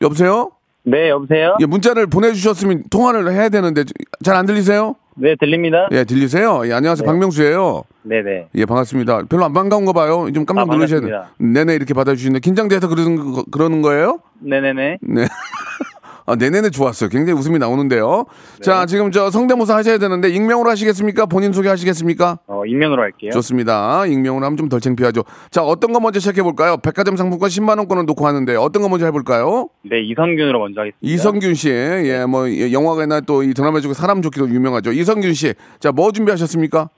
이- 0.00 0.04
여보세요? 0.04 0.50
네, 0.82 1.10
여보세요? 1.10 1.56
예, 1.60 1.66
문자를 1.66 2.06
보내주셨으면 2.06 2.84
통화를 2.90 3.32
해야 3.32 3.48
되는데 3.50 3.84
잘 4.24 4.34
안 4.36 4.46
들리세요? 4.46 4.96
네, 5.16 5.34
들립니다? 5.38 5.88
예, 5.92 6.04
들리세요? 6.04 6.62
예, 6.66 6.72
안녕하세요. 6.72 7.04
네. 7.04 7.06
박명수예요. 7.06 7.82
네네. 8.02 8.48
예, 8.54 8.64
반갑습니다. 8.64 9.24
별로 9.28 9.44
안 9.44 9.52
반가운가 9.52 9.92
봐요. 9.92 10.26
좀 10.32 10.46
깜짝 10.46 10.62
아, 10.62 10.64
놀라셔야 10.74 11.00
돼. 11.00 11.10
반갑습니다. 11.10 11.52
네네 11.60 11.74
이렇게 11.74 11.92
받아주시는데 11.92 12.40
긴장돼서 12.40 12.88
그러는 12.88 13.32
거, 13.32 13.44
그러는 13.50 13.82
거예요? 13.82 14.20
네네네. 14.40 14.98
네. 15.02 15.26
아, 16.30 16.36
네네네 16.36 16.70
좋았어요. 16.70 17.10
굉장히 17.10 17.38
웃음이 17.38 17.58
나오는데요. 17.58 18.24
네. 18.56 18.62
자, 18.62 18.86
지금 18.86 19.10
저 19.10 19.30
성대모사 19.30 19.74
하셔야 19.76 19.98
되는데 19.98 20.28
익명으로 20.30 20.70
하시겠습니까? 20.70 21.26
본인 21.26 21.52
소개하시겠습니까? 21.52 22.38
어, 22.46 22.64
익명으로 22.64 23.02
할게요. 23.02 23.30
좋습니다. 23.32 24.06
익명으로 24.06 24.44
하면 24.46 24.56
좀 24.56 24.68
덜 24.68 24.80
창피하죠. 24.80 25.24
자, 25.50 25.62
어떤 25.64 25.92
거 25.92 25.98
먼저 25.98 26.20
시작해 26.20 26.42
볼까요? 26.44 26.76
백화점 26.76 27.16
상품권 27.16 27.48
10만 27.48 27.78
원권을 27.78 28.06
놓고 28.06 28.24
하는데 28.26 28.54
어떤 28.54 28.82
거 28.82 28.88
먼저 28.88 29.06
해 29.06 29.10
볼까요? 29.10 29.68
네, 29.82 30.00
이성균으로 30.02 30.60
먼저 30.60 30.82
하겠습니다. 30.82 30.98
이성균 31.02 31.54
씨, 31.54 31.68
예, 31.70 32.24
뭐 32.26 32.48
예, 32.48 32.70
영화가나 32.72 33.20
또 33.22 33.42
이 33.42 33.52
드라마 33.54 33.80
중에 33.80 33.94
사람 33.94 34.22
좋기로 34.22 34.48
유명하죠. 34.50 34.92
이성균 34.92 35.34
씨, 35.34 35.54
자, 35.80 35.90
뭐 35.90 36.12
준비하셨습니까? 36.12 36.88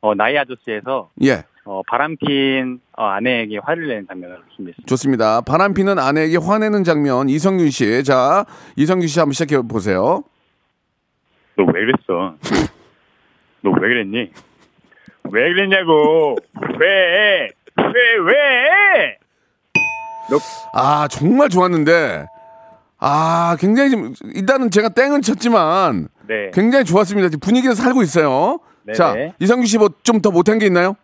어, 0.00 0.14
나이 0.14 0.36
아저씨에서 0.38 1.10
예, 1.24 1.44
어, 1.64 1.80
바람핀 1.88 2.80
어, 2.96 3.04
아내에게 3.04 3.58
화를 3.62 3.86
내는 3.88 4.06
장면을 4.08 4.38
준비했습니다. 4.56 4.86
좋습니다. 4.88 5.40
바람 5.42 5.74
피는 5.74 5.98
아내에게 5.98 6.36
화내는 6.38 6.82
장면 6.84 7.28
이성균 7.28 7.70
씨, 7.70 8.02
자, 8.04 8.44
이성균 8.76 9.06
씨 9.08 9.18
한번 9.20 9.32
시작해 9.32 9.60
보세요. 9.62 10.24
너 11.56 11.64
왜 11.64 11.72
그랬어? 11.72 12.34
너 13.62 13.70
왜 13.70 13.80
그랬니? 13.88 14.30
왜 15.30 15.52
그랬냐고? 15.52 16.36
왜? 16.80 17.48
왜, 17.76 17.92
왜? 18.26 19.18
아, 20.74 21.06
정말 21.08 21.48
좋았는데, 21.48 22.26
아, 22.98 23.56
굉장히 23.60 23.90
좀 23.90 24.14
일단은 24.34 24.70
제가 24.70 24.88
땡은 24.88 25.22
쳤지만 25.22 26.08
네. 26.26 26.50
굉장히 26.52 26.84
좋았습니다. 26.84 27.28
지금 27.28 27.40
분위기는 27.40 27.74
살고 27.74 28.02
있어요. 28.02 28.58
네네. 28.84 28.96
자, 28.96 29.14
이성균 29.38 29.66
씨 29.66 29.78
뭐 29.78 29.90
좀 30.02 30.20
더 30.20 30.30
못한 30.30 30.58
게 30.58 30.66
있나요? 30.66 30.96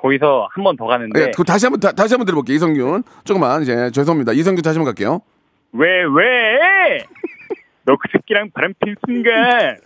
거기서 0.00 0.48
한 0.54 0.64
번 0.64 0.76
더 0.76 0.86
가는데 0.86 1.20
예, 1.20 1.30
그 1.36 1.44
다시 1.44 1.66
한번 1.66 1.80
다, 1.80 1.92
다시 1.92 2.14
한번 2.14 2.24
들어볼게요. 2.26 2.54
이성균. 2.56 3.02
조금만 3.24 3.62
이제 3.62 3.90
죄송합니다. 3.90 4.32
이성균 4.32 4.62
다시 4.62 4.78
한번 4.78 4.86
갈게요. 4.94 5.20
왜, 5.72 5.86
왜? 6.02 6.98
너 7.84 7.94
그 7.96 8.08
새끼랑 8.12 8.50
바람 8.54 8.72
핀 8.84 8.94
순간, 9.06 9.76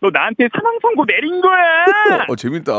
너 0.00 0.10
나한테 0.12 0.48
사망 0.54 0.78
선고 0.80 1.04
내린 1.06 1.40
거야! 1.40 2.24
어, 2.28 2.36
재밌다. 2.36 2.72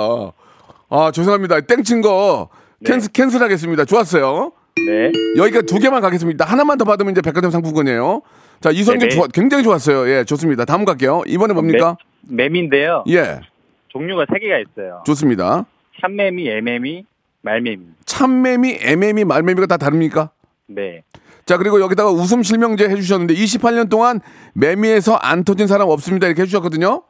아, 0.89 1.11
죄송합니다. 1.11 1.61
땡친 1.61 2.01
거 2.01 2.49
캔슬, 2.85 3.11
캔슬하겠습니다. 3.11 3.85
좋았어요. 3.85 4.51
네. 4.77 5.11
여기가 5.37 5.61
두 5.63 5.79
개만 5.79 6.01
가겠습니다. 6.01 6.45
하나만 6.45 6.77
더 6.77 6.85
받으면 6.85 7.11
이제 7.11 7.21
백화점 7.21 7.49
상품권이에요. 7.51 8.21
자, 8.61 8.69
이성균 8.71 9.09
네네. 9.09 9.15
좋아, 9.15 9.27
굉장히 9.33 9.63
좋았어요. 9.63 10.09
예, 10.09 10.23
좋습니다. 10.23 10.65
다음 10.65 10.85
갈게요. 10.85 11.23
이번에 11.27 11.53
뭡니까? 11.53 11.97
매, 12.27 12.43
매미인데요. 12.43 13.03
예, 13.09 13.41
종류가 13.89 14.25
세 14.31 14.39
개가 14.39 14.57
있어요. 14.59 15.03
좋습니다. 15.05 15.65
참매미, 16.01 16.49
애매미, 16.49 17.05
말매미. 17.41 17.86
참매미, 18.05 18.79
애매미, 18.81 19.23
말매미가 19.23 19.67
다 19.67 19.77
다릅니까? 19.77 20.31
네. 20.67 21.03
자, 21.45 21.57
그리고 21.57 21.79
여기다가 21.79 22.12
웃음 22.12 22.43
실명제 22.43 22.89
해주셨는데 22.89 23.33
28년 23.33 23.89
동안 23.89 24.19
매미에서 24.53 25.15
안 25.15 25.43
터진 25.43 25.67
사람 25.67 25.88
없습니다. 25.89 26.27
이렇게 26.27 26.41
해주셨거든요. 26.41 27.03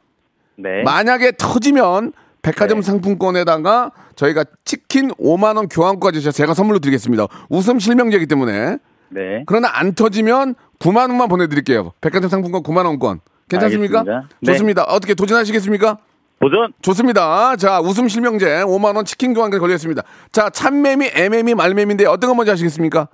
네. 0.56 0.82
만약에 0.84 1.32
터지면 1.36 2.12
백화점 2.42 2.78
네. 2.80 2.82
상품권에다가 2.82 3.90
저희가 4.14 4.44
치킨 4.64 5.10
5만 5.10 5.56
원 5.56 5.68
교환까지 5.68 6.20
제가 6.32 6.54
선물로 6.54 6.78
드리겠습니다. 6.78 7.26
웃음 7.48 7.78
실명제이기 7.78 8.26
때문에. 8.26 8.78
네. 9.10 9.42
그러나 9.46 9.70
안 9.72 9.94
터지면 9.94 10.54
9만 10.78 11.08
원만 11.08 11.28
보내드릴게요. 11.28 11.92
백화점 12.00 12.30
상품권 12.30 12.62
9만 12.62 12.86
원권. 12.86 13.20
괜찮습니까? 13.48 14.04
네. 14.04 14.52
좋습니다. 14.52 14.84
어떻게 14.84 15.14
도전하시겠습니까? 15.14 15.98
도전! 16.40 16.72
좋습니다. 16.82 17.56
자, 17.56 17.80
웃음 17.80 18.06
실명제 18.08 18.46
5만 18.62 18.94
원 18.94 19.04
치킨 19.04 19.34
교환까지 19.34 19.58
걸렸습니다. 19.60 20.02
자, 20.30 20.48
참매미, 20.50 21.10
애매미, 21.14 21.54
말매미인데 21.54 22.06
어떤 22.06 22.30
거 22.30 22.34
먼저 22.36 22.52
하시겠습니까? 22.52 23.08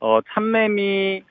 어, 0.00 0.20
참매미, 0.32 1.22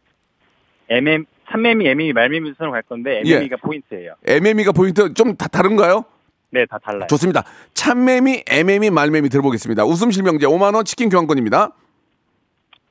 애매, 0.89 1.19
참매미, 1.51 1.87
애매미, 1.87 2.13
말매미 2.13 2.53
순으로 2.55 2.71
갈 2.71 2.83
건데, 2.83 3.23
예. 3.25 3.31
애매미가 3.33 3.57
포인트예요. 3.57 4.13
애매미가 4.27 4.73
포인트 4.73 5.11
좀 5.15 5.35
다 5.35 5.47
다른가요? 5.47 6.05
네, 6.51 6.65
다 6.67 6.77
달라요. 6.83 7.07
좋습니다. 7.07 7.43
참매미, 7.73 8.43
애매미, 8.47 8.91
말매미 8.91 9.29
들어보겠습니다. 9.29 9.85
웃음 9.85 10.11
실명제 10.11 10.45
5만 10.45 10.75
원 10.75 10.85
치킨 10.85 11.09
교환권입니다. 11.09 11.71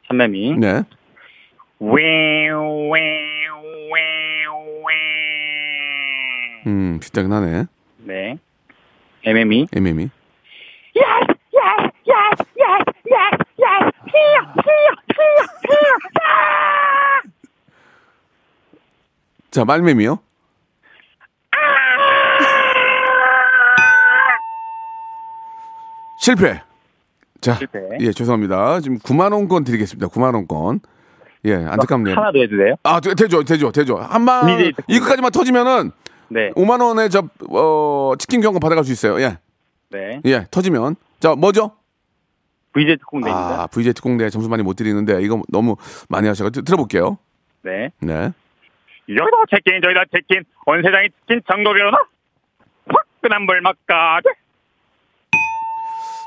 참매미. 0.09 0.57
네. 0.59 0.83
음, 6.66 6.99
비슷하긴 7.01 7.33
하네. 7.33 7.64
네. 7.99 8.38
애매미. 9.29 9.67
애매미. 9.77 10.09
자, 19.50 19.65
말매미요. 19.65 20.19
실패. 26.19 26.61
자, 27.40 27.55
실패. 27.55 27.79
예, 28.00 28.13
죄송합니다. 28.13 28.81
지금 28.81 28.98
9만 28.98 29.33
원권 29.33 29.65
드리겠습니다. 29.65 30.09
9만 30.09 30.35
원권. 30.35 30.81
예, 31.44 31.55
안타깝네요. 31.55 32.17
하나 32.17 32.33
더 32.33 32.38
해도 32.40 32.57
돼요? 32.57 32.75
아, 32.83 32.98
되- 33.00 33.15
되죠, 33.15 33.44
되죠, 33.44 33.71
되죠. 33.71 33.96
한방. 33.96 34.48
이거까지만 34.88 35.31
터지면은 35.31 35.92
네. 36.29 36.50
5만 36.50 36.83
원에 36.83 37.08
저 37.08 37.29
어, 37.50 38.12
치킨 38.18 38.40
교환권 38.40 38.60
받아갈 38.60 38.85
수 38.85 38.92
있어요. 38.92 39.20
예, 39.20 39.38
네. 39.90 40.20
예, 40.24 40.46
터지면 40.50 40.96
자 41.20 41.35
뭐죠? 41.35 41.72
VJ 42.72 42.98
특공대입니다. 42.98 43.62
아, 43.62 43.66
VJ 43.66 43.94
특공대 43.94 44.31
점수 44.31 44.48
많이 44.48 44.62
못 44.62 44.74
드리는데 44.74 45.22
이거 45.22 45.42
너무 45.48 45.76
많이 46.08 46.29
하셔가지고 46.29 46.64
들어볼게요. 46.64 47.18
네. 47.62 47.90
네. 48.00 48.33
여기다 49.08 49.37
치킨, 49.50 49.81
저기다 49.83 50.04
치킨, 50.14 50.44
온 50.66 50.83
세상에 50.83 51.08
치킨 51.20 51.40
전국이로나? 51.50 51.96
화끈한 52.87 53.46
불 53.46 53.60
막가게. 53.62 54.29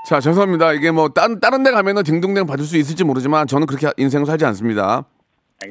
자, 0.08 0.20
죄송합니다. 0.20 0.74
이게 0.74 0.90
뭐, 0.90 1.10
다른, 1.10 1.40
다른 1.40 1.64
데 1.64 1.72
가면은 1.72 2.04
딩동댕 2.04 2.48
받을 2.48 2.66
수 2.66 2.76
있을지 2.78 3.04
모르지만 3.04 3.46
저는 3.46 3.68
그렇게 3.68 3.90
인생을 3.98 4.26
살지 4.26 4.46
않습니다. 4.46 5.06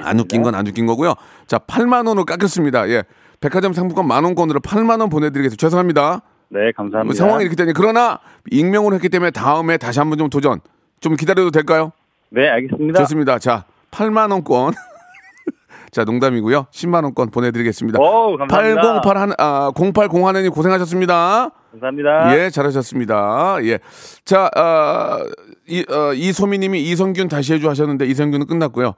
안 0.00 0.20
웃긴 0.20 0.42
건 0.42 0.54
안 0.54 0.66
웃긴 0.66 0.86
거고요. 0.86 1.14
자, 1.46 1.58
8만 1.58 2.06
원으로 2.06 2.24
깎였습니다. 2.24 2.88
예. 2.90 3.02
백화점 3.40 3.72
상품권 3.72 4.06
만 4.06 4.22
원권으로 4.24 4.60
8만 4.60 5.00
원 5.00 5.08
보내드리겠습니다. 5.08 5.60
죄송합니다. 5.60 6.22
네, 6.50 6.72
감사합니다. 6.76 7.04
뭐 7.04 7.14
상황이 7.14 7.42
이렇게 7.44 7.56
되니. 7.56 7.72
그러나, 7.72 8.18
익명으로 8.50 8.94
했기 8.96 9.08
때문에 9.08 9.30
다음에 9.30 9.76
다시 9.76 9.98
한번 9.98 10.18
좀 10.18 10.28
도전. 10.28 10.60
좀 11.00 11.16
기다려도 11.16 11.50
될까요? 11.50 11.92
네, 12.30 12.48
알겠습니다. 12.48 13.00
좋습니다. 13.00 13.38
자, 13.38 13.64
8만 13.90 14.30
원권. 14.32 14.74
자, 15.90 16.04
농담이고요. 16.04 16.66
10만 16.70 17.02
원권 17.04 17.30
보내드리겠습니다. 17.30 17.98
오, 17.98 18.36
감사합니다. 18.36 19.00
808 19.00 19.16
한, 19.16 19.32
아, 19.38 19.72
0801님 19.74 20.52
고생하셨습니다. 20.52 21.50
감사합니다. 21.72 22.36
예, 22.38 22.50
잘하셨습니다. 22.50 23.58
예. 23.64 23.78
자, 24.24 24.50
어, 24.56 25.24
이, 25.66 25.84
어, 25.90 26.12
이소미님이 26.14 26.82
이성균 26.82 27.28
다시 27.28 27.54
해줘 27.54 27.68
하셨는데 27.70 28.06
이성균은 28.06 28.46
끝났고요. 28.46 28.94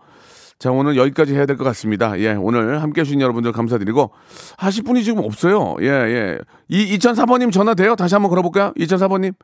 자, 0.63 0.71
오늘 0.71 0.97
여기까지 0.97 1.35
해야 1.35 1.45
될 1.45 1.57
것 1.57 1.65
같습니다. 1.65 2.17
예, 2.21 2.35
오늘 2.35 2.81
함께 2.83 3.01
해주신 3.01 3.21
여러분들 3.21 3.51
감사드리고 3.51 4.13
하실 4.57 4.85
분이 4.85 5.03
지금 5.03 5.25
없어요. 5.25 5.75
예, 5.81 5.87
예. 5.89 6.39
이 6.69 6.97
2004번님 6.99 7.51
전화 7.53 7.75
돼요? 7.75 7.97
다시 7.97 8.15
한번 8.15 8.29
걸어볼까요? 8.31 8.73
2004번님? 8.77 9.35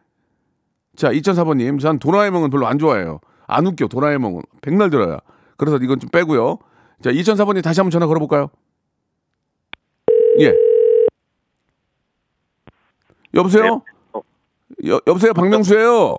자, 0.95 1.11
2004번님. 1.11 1.81
전 1.81 1.99
도라에몽은 1.99 2.51
별로 2.51 2.69
안 2.69 2.79
좋아해요. 2.79 3.19
안 3.49 3.67
웃겨, 3.67 3.89
도라에몽은. 3.89 4.43
백날 4.63 4.91
들어요. 4.91 5.19
그래서 5.57 5.77
이건 5.79 5.99
좀 5.99 6.09
빼고요. 6.11 6.59
자, 7.03 7.11
2004번님 7.11 7.65
다시 7.65 7.81
한번 7.81 7.91
전화 7.91 8.07
걸어볼까요? 8.07 8.51
예. 10.39 10.55
여보세요? 13.35 13.83
여, 14.87 15.01
여보세요? 15.09 15.33
박명수예요 15.33 16.17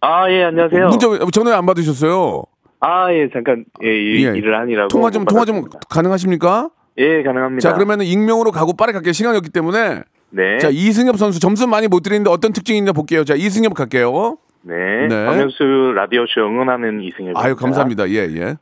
아, 0.00 0.28
예, 0.30 0.44
안녕하세요. 0.44 0.88
문자 0.88 1.08
왜- 1.08 1.18
전화 1.32 1.50
왜안 1.52 1.64
받으셨어요? 1.64 2.42
아, 2.80 3.12
예, 3.12 3.28
잠깐, 3.32 3.64
예, 3.82 3.88
일, 3.88 4.24
예. 4.24 4.38
일을 4.38 4.58
하느라고. 4.58 4.88
통화 4.88 5.10
좀못 5.10 5.28
통화 5.28 5.44
좀. 5.44 5.64
가능하십니까? 5.88 6.70
예, 6.98 7.22
가능합니다. 7.22 7.68
자, 7.68 7.74
그러면은 7.74 8.04
익명으로 8.06 8.50
가고 8.52 8.74
빠르게 8.74 8.94
갈게요. 8.94 9.12
시간이 9.12 9.36
없기 9.38 9.50
때문에. 9.50 10.02
네. 10.30 10.58
자, 10.58 10.68
이승엽 10.70 11.16
선수 11.16 11.40
점수 11.40 11.66
많이 11.66 11.88
못 11.88 12.00
드리는데 12.00 12.30
어떤 12.30 12.52
특징이 12.52 12.78
있나 12.78 12.92
볼게요. 12.92 13.24
자, 13.24 13.34
이승엽 13.34 13.74
갈게요. 13.74 14.38
네. 14.62 15.06
네. 15.08 15.26
박명수 15.26 15.92
라디오쇼 15.94 16.40
응원하는 16.40 17.00
이승엽입니다. 17.00 17.40
아유, 17.40 17.54
감사합니다. 17.56 18.08
예, 18.10 18.28
예. 18.34 18.56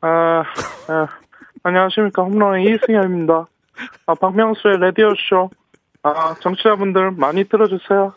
아, 0.00 0.42
아, 0.88 1.06
안녕하십니까. 1.62 2.22
홈런의 2.22 2.64
이승엽입니다. 2.64 3.46
아, 4.06 4.14
박명수의 4.14 4.78
라디오쇼. 4.80 5.50
아, 6.02 6.34
정치자분들 6.40 7.12
많이 7.12 7.44
들어주세요. 7.44 8.12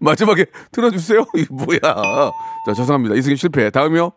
마지막에 0.00 0.46
틀어주세요. 0.72 1.26
이게 1.34 1.46
뭐야. 1.50 1.78
자, 2.66 2.72
죄송합니다. 2.76 3.14
이승엽 3.16 3.38
실패. 3.38 3.70
다음이요. 3.70 4.12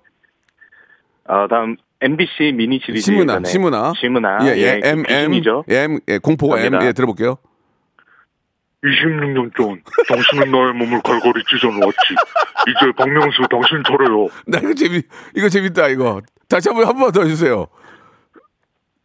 아, 1.28 1.48
다음, 1.48 1.78
MBC 2.02 2.54
미니 2.54 2.80
시리즈. 2.84 3.06
신문아, 3.06 3.34
예전에 3.34 3.50
신문아. 3.50 3.94
신문아. 4.00 4.38
예, 4.48 4.58
예. 4.58 4.82
M, 4.84 5.04
M, 5.08 5.34
이죠 5.36 5.64
M, 5.70 6.00
예, 6.08 6.18
공포 6.18 6.58
M. 6.58 6.72
갑니다. 6.72 6.86
예, 6.88 6.94
들어볼게요. 6.94 7.38
26년 8.84 9.56
전 9.56 9.80
당신은 10.08 10.50
나의 10.52 10.74
몸을 10.74 11.02
갈갈이 11.04 11.44
찢어놓았지. 11.48 11.98
이제 12.68 12.92
박명수 12.98 13.44
당신 13.50 13.84
차례요. 13.88 14.28
나 14.48 14.58
이거 14.58 14.74
재밌, 14.74 15.06
이거 15.36 15.48
재밌다, 15.50 15.88
이거. 15.89 16.22
다시 16.50 16.68
한 16.70 16.76
번, 16.76 16.88
한 16.88 16.96
번 16.98 17.12
더 17.12 17.22
해주세요. 17.22 17.68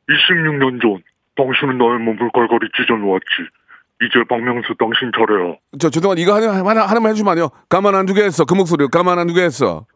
26년 0.09 0.80
전 0.80 1.03
당신은 1.37 1.76
나의 1.76 1.99
몸을 1.99 2.30
갈갈이 2.32 2.68
찢어놓았지. 2.74 3.26
이제 4.03 4.22
박명수 4.28 4.74
당신 4.78 5.11
차례요. 5.16 5.57
저, 5.78 5.88
죄송한데, 5.88 6.22
이거 6.22 6.34
하나, 6.34 6.53
하나, 6.64 6.86
하나만 6.86 7.12
해주면 7.12 7.30
안 7.30 7.36
돼요? 7.36 7.49
가만 7.68 7.94
안 7.94 8.05
두게 8.07 8.24
했어. 8.24 8.44
그 8.44 8.55
목소리. 8.55 8.86
가만 8.88 9.18
안 9.18 9.26
두게 9.26 9.42
했어. 9.42 9.86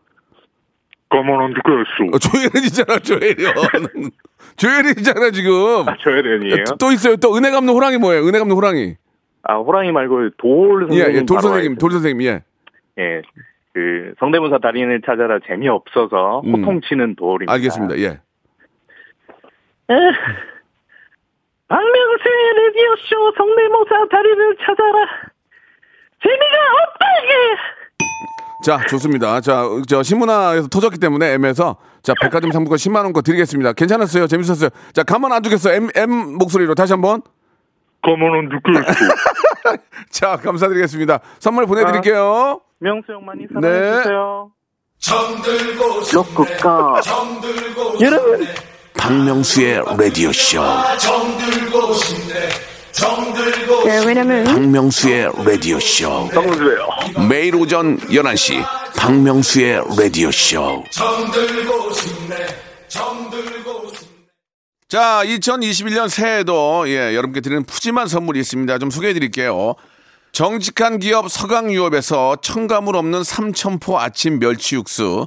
가만 1.11 1.41
안 1.41 1.53
두게 1.55 1.71
했어. 1.71 2.17
어, 2.17 2.19
조혜련이잖아, 2.19 2.99
조혜련. 3.01 3.55
조혜련이잖아, 4.57 5.31
지금. 5.33 5.89
아, 5.89 5.97
조혜련이에요? 5.99 6.65
또 6.79 6.93
있어요. 6.93 7.17
또 7.17 7.37
은혜 7.37 7.51
갚는 7.51 7.73
호랑이 7.73 7.99
뭐예요? 7.99 8.27
은혜 8.27 8.39
갚는 8.39 8.55
호랑이. 8.57 8.97
아, 9.43 9.57
호랑이 9.57 9.93
말고 9.93 10.31
돌 10.39 10.87
예, 10.93 10.99
선생님. 11.01 11.17
예, 11.17 11.27
돌 11.27 11.37
바로 11.37 11.49
선생님, 11.49 11.79
돌 11.79 11.91
선생님, 11.93 12.27
예. 12.27 12.43
예. 12.99 13.23
그 13.73 14.15
성대모사 14.19 14.59
달인을 14.59 15.03
찾아라 15.07 15.39
재미없어서 15.47 16.43
음. 16.45 16.55
호통치는 16.55 17.17
돌입니다. 17.17 17.53
알겠습니다, 17.53 17.99
예. 17.99 18.21
박명수의 21.71 22.53
라디오쇼 22.59 23.33
성대모사 23.39 24.09
다리를 24.11 24.57
찾아라. 24.59 25.07
재미가 26.23 26.57
없다 26.83 27.07
이게. 27.23 27.35
자, 28.65 28.87
좋습니다. 28.89 29.41
자, 29.41 29.63
저 29.89 30.03
신문화에서 30.03 30.67
터졌기 30.69 30.99
때문에 30.99 31.33
M에서 31.35 31.77
자, 32.03 32.13
백화점 32.21 32.51
상품권 32.51 32.77
10만 32.77 33.05
원권 33.05 33.23
드리겠습니다. 33.23 33.73
괜찮았어요? 33.75 34.27
재밌었어요? 34.27 34.71
자, 34.93 35.05
가만 35.05 35.33
안 35.33 35.43
두겠어. 35.43 35.73
M, 35.73 35.89
M 35.95 36.11
목소리로 36.39 36.75
다시 36.75 36.93
한 36.93 37.01
번. 37.01 37.23
가만 38.03 38.35
안 38.35 38.49
두게 38.49 38.79
했어. 38.79 39.77
자, 40.11 40.37
감사드리겠습니다. 40.37 41.21
선물 41.39 41.67
보내드릴게요. 41.67 42.61
명수 42.81 43.13
형 43.13 43.25
많이 43.25 43.47
네. 43.61 43.61
사랑해주세요. 43.61 44.51
로쿠꺼. 46.13 47.01
여러분. 48.01 48.47
박명수의 48.97 49.83
라디오 49.99 50.33
쇼. 50.33 50.61
네, 53.85 54.05
왜냐면 54.07 54.45
박명수의 54.45 55.31
라디오 55.45 55.79
쇼. 55.81 56.29
매일 57.29 57.57
오전 57.57 57.99
11시 57.99 58.65
박명수의 58.97 59.83
라디오 59.99 60.31
쇼. 60.31 60.85
자, 64.89 65.23
2021년 65.25 66.09
새해에도 66.09 66.85
예, 66.89 67.15
여러분께 67.15 67.41
드리는 67.41 67.65
푸짐한 67.65 68.09
선물이 68.09 68.41
있습니다. 68.41 68.79
좀 68.79 68.91
소개해 68.91 69.15
드릴게요. 69.15 69.75
정직한 70.33 70.99
기업 70.99 71.31
서강유업에서 71.31 72.37
첨가물 72.43 72.97
없는 72.97 73.23
삼천포 73.25 73.99
아침 73.99 74.39
멸치 74.41 74.75
육수, 74.77 75.27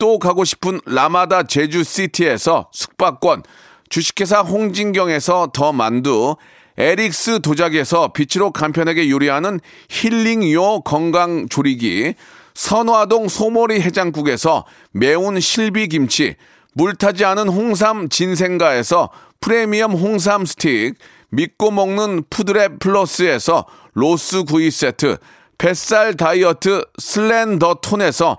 또 0.00 0.18
가고 0.18 0.44
싶은 0.44 0.80
라마다 0.86 1.44
제주시티에서 1.44 2.70
숙박권, 2.72 3.44
주식회사 3.90 4.40
홍진경에서 4.40 5.50
더 5.52 5.72
만두, 5.72 6.36
에릭스 6.78 7.40
도자기에서 7.40 8.12
빛으로 8.14 8.50
간편하게 8.50 9.10
요리하는 9.10 9.60
힐링요 9.90 10.80
건강 10.80 11.48
조리기, 11.48 12.14
선화동 12.54 13.28
소머리 13.28 13.80
해장국에서 13.82 14.64
매운 14.90 15.38
실비김치, 15.38 16.36
물타지 16.72 17.24
않은 17.26 17.48
홍삼 17.48 18.08
진생가에서 18.08 19.10
프리미엄 19.40 19.92
홍삼 19.92 20.46
스틱, 20.46 20.94
믿고 21.28 21.70
먹는 21.70 22.24
푸드랩 22.30 22.80
플러스에서 22.80 23.66
로스 23.92 24.44
구이 24.44 24.70
세트, 24.70 25.18
뱃살 25.58 26.14
다이어트 26.14 26.84
슬렌더 26.98 27.80
톤에서 27.82 28.38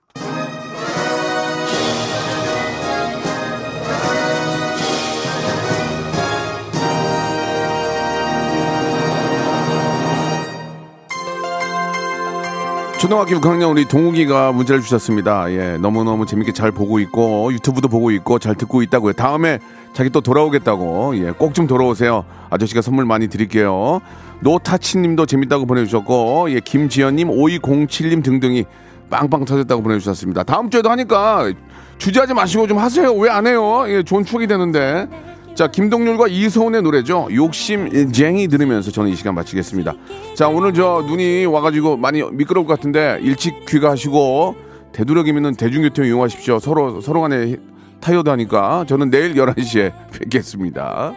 초등학교 13.01 13.35
6학년 13.39 13.71
우리 13.71 13.85
동욱이가 13.85 14.51
문자를 14.51 14.81
주셨습니다. 14.83 15.51
예, 15.51 15.77
너무너무 15.79 16.27
재밌게 16.27 16.51
잘 16.51 16.71
보고 16.71 16.99
있고 16.99 17.51
유튜브도 17.51 17.87
보고 17.87 18.11
있고 18.11 18.37
잘 18.37 18.53
듣고 18.53 18.83
있다고요. 18.83 19.13
다음에 19.13 19.57
자기 19.93 20.11
또 20.11 20.21
돌아오겠다고. 20.21 21.17
예, 21.17 21.31
꼭 21.31 21.53
좀 21.53 21.65
돌아오세요. 21.65 22.23
아저씨가 22.51 22.83
선물 22.83 23.05
많이 23.05 23.27
드릴게요. 23.27 24.01
노타치 24.41 24.99
님도 24.99 25.25
재밌다고 25.25 25.65
보내주셨고, 25.65 26.51
예, 26.51 26.59
김지연님, 26.59 27.29
5207님 27.29 28.23
등등이 28.23 28.65
빵빵 29.09 29.45
터졌다고 29.45 29.81
보내주셨습니다. 29.81 30.43
다음 30.43 30.69
주에도 30.69 30.91
하니까 30.91 31.51
주저하지 31.97 32.35
마시고 32.35 32.67
좀 32.67 32.77
하세요. 32.77 33.11
왜 33.13 33.29
안 33.31 33.47
해요? 33.47 33.83
예, 33.87 34.03
좋은 34.03 34.23
추억이 34.23 34.45
되는데. 34.45 35.07
자, 35.55 35.67
김동률과 35.67 36.27
이소은의 36.27 36.81
노래죠. 36.81 37.27
욕심쟁이 37.33 38.47
들으면서 38.47 38.89
저는 38.89 39.11
이 39.11 39.15
시간 39.15 39.35
마치겠습니다. 39.35 39.93
자, 40.35 40.47
오늘 40.47 40.73
저 40.73 41.03
눈이 41.05 41.45
와가지고 41.45 41.97
많이 41.97 42.23
미끄러울 42.23 42.65
것 42.65 42.75
같은데 42.75 43.19
일찍 43.21 43.65
귀가하시고 43.67 44.55
되도록이면 44.93 45.55
대중교통 45.55 46.05
이용하십시오. 46.05 46.59
서로, 46.59 47.01
서로 47.01 47.21
간에 47.21 47.57
타이어도 47.99 48.31
하니까 48.31 48.85
저는 48.87 49.09
내일 49.09 49.35
11시에 49.35 49.93
뵙겠습니다. 50.19 51.13